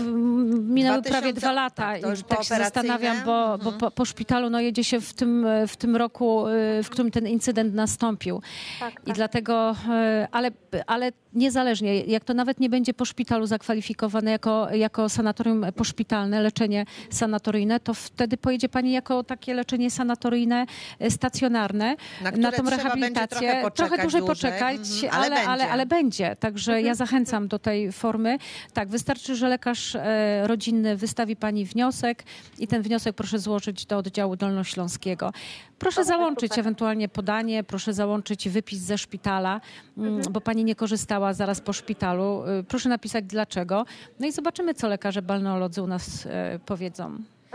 minęły 0.59 1.01
2000 1.01 1.09
prawie 1.09 1.33
dwa 1.33 1.51
lata 1.51 1.83
tak, 2.01 2.19
i 2.19 2.23
tak 2.23 2.43
się 2.43 2.55
zastanawiam, 2.55 3.17
bo, 3.25 3.47
bo 3.47 3.53
Mhm. 3.53 3.77
po, 3.77 3.91
po 3.91 4.05
szpitalu 4.05 4.49
no, 4.49 4.59
jedzie 4.59 4.83
się 4.83 5.01
w 5.01 5.13
tym, 5.13 5.47
w 5.67 5.77
tym 5.77 5.95
roku, 5.95 6.47
y, 6.47 6.83
w 6.83 6.89
którym 6.89 7.11
ten 7.11 7.27
incydent 7.27 7.73
nastąpił. 7.73 8.41
Tak, 8.79 8.93
I 8.93 9.05
tak. 9.05 9.15
dlatego, 9.15 9.75
e, 9.89 10.27
ale, 10.31 10.51
ale 10.87 11.11
niezależnie, 11.33 11.99
jak 12.01 12.23
to 12.23 12.33
nawet 12.33 12.59
nie 12.59 12.69
będzie 12.69 12.93
po 12.93 13.05
szpitalu 13.05 13.45
zakwalifikowane 13.45 14.31
jako, 14.31 14.67
jako 14.73 15.09
sanatorium 15.09 15.65
poszpitalne, 15.75 16.41
leczenie 16.41 16.85
sanatoryjne, 17.09 17.79
to 17.79 17.93
wtedy 17.93 18.37
pojedzie 18.37 18.69
pani 18.69 18.91
jako 18.91 19.23
takie 19.23 19.53
leczenie 19.53 19.91
sanatoryjne 19.91 20.65
e, 20.99 21.11
stacjonarne 21.11 21.95
Na 22.21 22.31
które 22.31 22.51
tą 22.51 22.63
będzie 22.63 22.77
rehabilitację. 22.77 23.37
trochę 23.39 23.61
poczekać 23.61 24.01
dłużej 24.01 24.21
dłużej. 24.21 24.35
poczekać, 24.51 24.79
Mhm, 25.03 25.13
ale, 25.23 25.25
ale 25.35 25.47
ale, 25.47 25.69
ale, 25.71 25.85
będzie. 25.85 26.32
Także 26.39 26.81
ja 26.81 26.95
zachęcam 26.95 27.47
do 27.47 27.59
tej 27.59 27.91
formy. 27.91 28.37
Tak, 28.73 28.89
wystarczy, 28.89 29.35
że 29.35 29.47
lekarz 29.47 29.95
e, 29.95 30.47
rodzinny 30.47 30.97
wystawi 30.97 31.35
pani 31.35 31.65
wniosek 31.65 32.23
i 32.59 32.67
ten 32.67 32.81
wniosek 32.81 33.15
proszę 33.15 33.39
złożyć 33.39 33.85
do 33.85 33.97
oddziału 33.97 34.35
dolnośląskiego. 34.35 35.33
Proszę 35.79 36.05
załączyć 36.05 36.57
ewentualnie 36.57 37.09
podanie, 37.09 37.63
proszę 37.63 37.93
załączyć 37.93 38.49
wypis 38.49 38.79
ze 38.79 38.97
szpitala, 38.97 39.61
mm, 39.97 40.21
bo 40.31 40.41
pani 40.41 40.63
nie 40.63 40.75
korzystała 40.75 41.33
zaraz 41.33 41.61
po 41.61 41.73
szpitalu. 41.73 42.43
Y, 42.59 42.63
Proszę 42.63 42.89
napisać 42.89 43.25
dlaczego. 43.25 43.85
No 44.19 44.27
i 44.27 44.31
zobaczymy, 44.31 44.73
co 44.73 44.87
lekarze 44.87 45.21
balneolodzy 45.21 45.81
u 45.81 45.87
nas 45.87 46.25
e, 46.25 46.59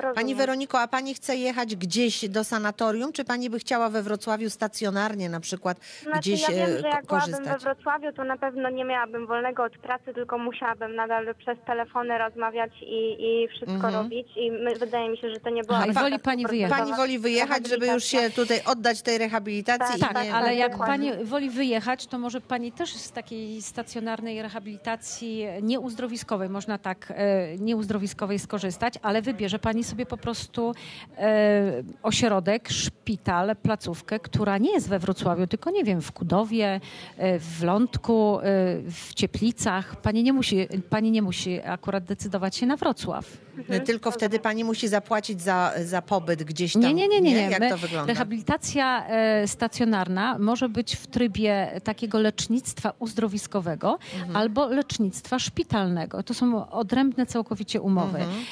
powiedzą. 0.02 0.14
Pani 0.14 0.32
Rozumiem. 0.32 0.38
Weroniko, 0.38 0.80
a 0.80 0.88
pani 0.88 1.14
chce 1.14 1.36
jechać 1.36 1.76
gdzieś 1.76 2.28
do 2.28 2.44
sanatorium, 2.44 3.12
czy 3.12 3.24
pani 3.24 3.50
by 3.50 3.58
chciała 3.58 3.88
we 3.90 4.02
Wrocławiu 4.02 4.50
stacjonarnie 4.50 5.28
na 5.28 5.40
przykład 5.40 5.78
Znaczy, 6.02 6.18
gdzieś 6.20 6.42
ja 6.42 6.48
wiem, 6.54 6.70
e, 6.70 6.80
że 6.80 6.88
jak 6.88 7.00
ko- 7.06 7.06
byłabym 7.06 7.30
we 7.30 7.36
korzystać? 7.38 7.62
Wrocławiu, 7.62 8.12
to 8.12 8.24
na 8.24 8.36
pewno 8.36 8.70
nie 8.70 8.84
miałabym 8.84 9.26
wolnego 9.26 9.64
od 9.64 9.78
pracy, 9.78 10.14
tylko 10.14 10.38
musiałabym 10.38 10.94
nadal 10.94 11.34
przez 11.34 11.58
telefony 11.66 12.18
rozmawiać 12.18 12.72
i, 12.82 13.16
i 13.20 13.48
wszystko 13.48 13.72
Mhm. 13.72 13.94
robić. 13.94 14.28
I 14.36 14.50
my, 14.50 14.74
wydaje 14.74 15.08
mi 15.10 15.16
się, 15.18 15.30
że 15.34 15.40
to 15.40 15.50
nie 15.50 15.62
była 15.64 15.78
Aha, 15.90 16.00
woli 16.02 16.18
pani 16.18 16.46
wyjechać. 16.46 16.78
Pani 16.78 16.94
woli 16.94 17.18
wyjechać, 17.18 17.68
żeby 17.68 17.86
już 17.86 18.04
się 18.04 18.30
tutaj 18.30 18.60
oddać 18.66 19.02
tej 19.02 19.18
rehabilitacji 19.18 20.00
Tak, 20.00 20.10
i 20.10 20.14
Tak, 20.14 20.24
nie... 20.24 20.34
ale 20.34 20.54
jak 20.54 20.72
dokładnie. 20.72 21.10
pani 21.12 21.24
woli 21.24 21.50
wyjechać, 21.50 22.06
to 22.06 22.18
może 22.18 22.40
pani 22.40 22.72
też 22.72 22.94
z 22.96 23.12
takiej 23.12 23.62
stacjonarnej 23.62 24.42
rehabilitacji 24.42 25.46
nieuzdrowiskowej, 25.62 26.48
można 26.48 26.78
tak, 26.78 27.12
e, 27.16 27.58
nieuzdrowiskowej 27.58 28.38
skorzystać, 28.38 28.94
ale 29.02 29.22
wybierze 29.22 29.58
pani 29.58 29.84
sobie 29.88 30.06
po 30.06 30.16
prostu 30.16 30.74
e, 31.18 31.82
ośrodek, 32.02 32.68
szpital, 32.68 33.56
placówkę, 33.62 34.20
która 34.20 34.58
nie 34.58 34.72
jest 34.72 34.88
we 34.88 34.98
Wrocławiu, 34.98 35.46
tylko 35.46 35.70
nie 35.70 35.84
wiem, 35.84 36.00
w 36.02 36.12
Kudowie, 36.12 36.80
e, 37.16 37.38
w 37.38 37.62
Lądku, 37.62 38.38
e, 38.38 38.42
w 38.90 39.14
Cieplicach. 39.14 39.96
Pani 40.00 40.22
nie 40.22 40.32
musi, 40.32 40.68
pani 40.90 41.10
nie 41.10 41.22
musi 41.22 41.60
akurat 41.64 42.04
decydować 42.04 42.56
się 42.56 42.66
na 42.66 42.76
Wrocław. 42.76 43.36
Mhm. 43.58 43.84
Tylko 43.84 44.10
wtedy 44.10 44.38
pani 44.38 44.64
musi 44.64 44.88
zapłacić 44.88 45.42
za, 45.42 45.72
za 45.84 46.02
pobyt 46.02 46.42
gdzieś 46.42 46.72
tam. 46.72 46.82
Nie, 46.82 46.94
nie, 46.94 47.08
nie, 47.08 47.20
nie. 47.20 47.32
nie. 47.34 47.50
Jak 47.50 47.60
My- 47.60 47.68
to 47.70 47.76
wygląda? 47.78 48.12
Rehabilitacja 48.12 49.06
e, 49.08 49.48
stacjonarna 49.48 50.38
może 50.38 50.68
być 50.68 50.96
w 50.96 51.06
trybie 51.06 51.80
takiego 51.84 52.18
lecznictwa 52.18 52.92
uzdrowiskowego 52.98 53.98
Mhm. 54.14 54.36
albo 54.36 54.66
lecznictwa 54.68 55.38
szpitalnego. 55.38 56.22
To 56.22 56.34
są 56.34 56.70
odrębne 56.70 57.26
całkowicie 57.26 57.80
umowy. 57.80 58.18
Mhm. 58.18 58.44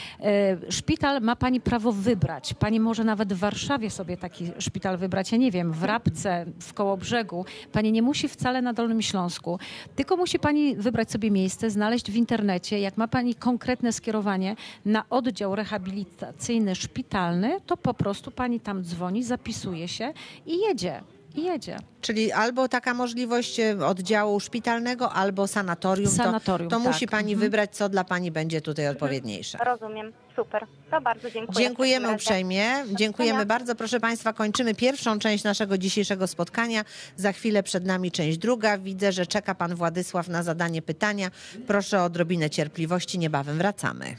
E, 0.68 0.72
szpital 0.72 1.20
ma 1.26 1.36
pani 1.36 1.60
prawo 1.60 1.92
wybrać. 1.92 2.54
Pani 2.54 2.80
może 2.80 3.04
nawet 3.04 3.32
w 3.32 3.38
Warszawie 3.38 3.90
sobie 3.90 4.16
taki 4.16 4.50
szpital 4.58 4.98
wybrać. 4.98 5.32
Ja 5.32 5.38
nie 5.38 5.50
wiem, 5.50 5.72
w 5.72 5.82
Rabce, 5.84 6.46
w 6.60 6.74
Kołobrzegu. 6.74 7.44
Pani 7.72 7.92
nie 7.92 8.02
musi 8.02 8.28
wcale 8.28 8.62
na 8.62 8.72
Dolnym 8.72 9.02
Śląsku. 9.02 9.58
Tylko 9.96 10.16
musi 10.16 10.38
pani 10.38 10.76
wybrać 10.76 11.10
sobie 11.10 11.30
miejsce, 11.30 11.70
znaleźć 11.70 12.10
w 12.10 12.16
internecie. 12.16 12.78
Jak 12.80 12.96
ma 12.96 13.08
pani 13.08 13.34
konkretne 13.34 13.92
skierowanie 13.92 14.56
na 14.84 15.04
oddział 15.10 15.54
rehabilitacyjny 15.54 16.74
szpitalny, 16.74 17.60
to 17.66 17.76
po 17.76 17.94
prostu 17.94 18.30
pani 18.30 18.60
tam 18.60 18.82
dzwoni, 18.82 19.24
zapisuje 19.24 19.88
się 19.88 20.12
i 20.46 20.58
jedzie. 20.58 21.00
I 21.34 21.42
jedzie. 21.42 21.76
Czyli 22.00 22.32
albo 22.32 22.68
taka 22.68 22.94
możliwość 22.94 23.60
e, 23.60 23.86
oddziału 23.86 24.40
szpitalnego, 24.40 25.12
albo 25.12 25.46
sanatorium. 25.46 26.10
Sanatorium, 26.12 26.70
to 26.70 26.76
to 26.76 26.84
tak. 26.84 26.92
musi 26.92 27.06
pani 27.06 27.32
Mhm. 27.32 27.40
wybrać, 27.40 27.76
co 27.76 27.88
dla 27.88 28.04
pani 28.04 28.30
będzie 28.30 28.60
tutaj 28.60 28.88
odpowiedniejsze. 28.88 29.58
Rozumiem, 29.64 30.12
super. 30.36 30.66
To 30.90 31.00
bardzo 31.00 31.30
dziękuję. 31.30 31.66
Dziękujemy 31.66 32.14
uprzejmie. 32.14 32.64
Dziękujemy 32.94 33.46
bardzo. 33.46 33.74
Proszę 33.74 34.00
Państwa, 34.00 34.32
kończymy 34.32 34.74
pierwszą 34.74 35.18
część 35.18 35.44
naszego 35.44 35.78
dzisiejszego 35.78 36.26
spotkania. 36.26 36.84
Za 37.16 37.32
chwilę 37.32 37.62
przed 37.62 37.86
nami 37.86 38.10
część 38.10 38.38
druga. 38.38 38.78
Widzę, 38.78 39.12
że 39.12 39.26
czeka 39.26 39.54
Pan 39.54 39.74
Władysław 39.74 40.28
na 40.28 40.42
zadanie 40.42 40.82
pytania. 40.82 41.30
Proszę 41.66 42.00
o 42.00 42.04
odrobinę 42.04 42.50
cierpliwości. 42.50 43.18
Niebawem 43.18 43.58
wracamy. 43.58 44.16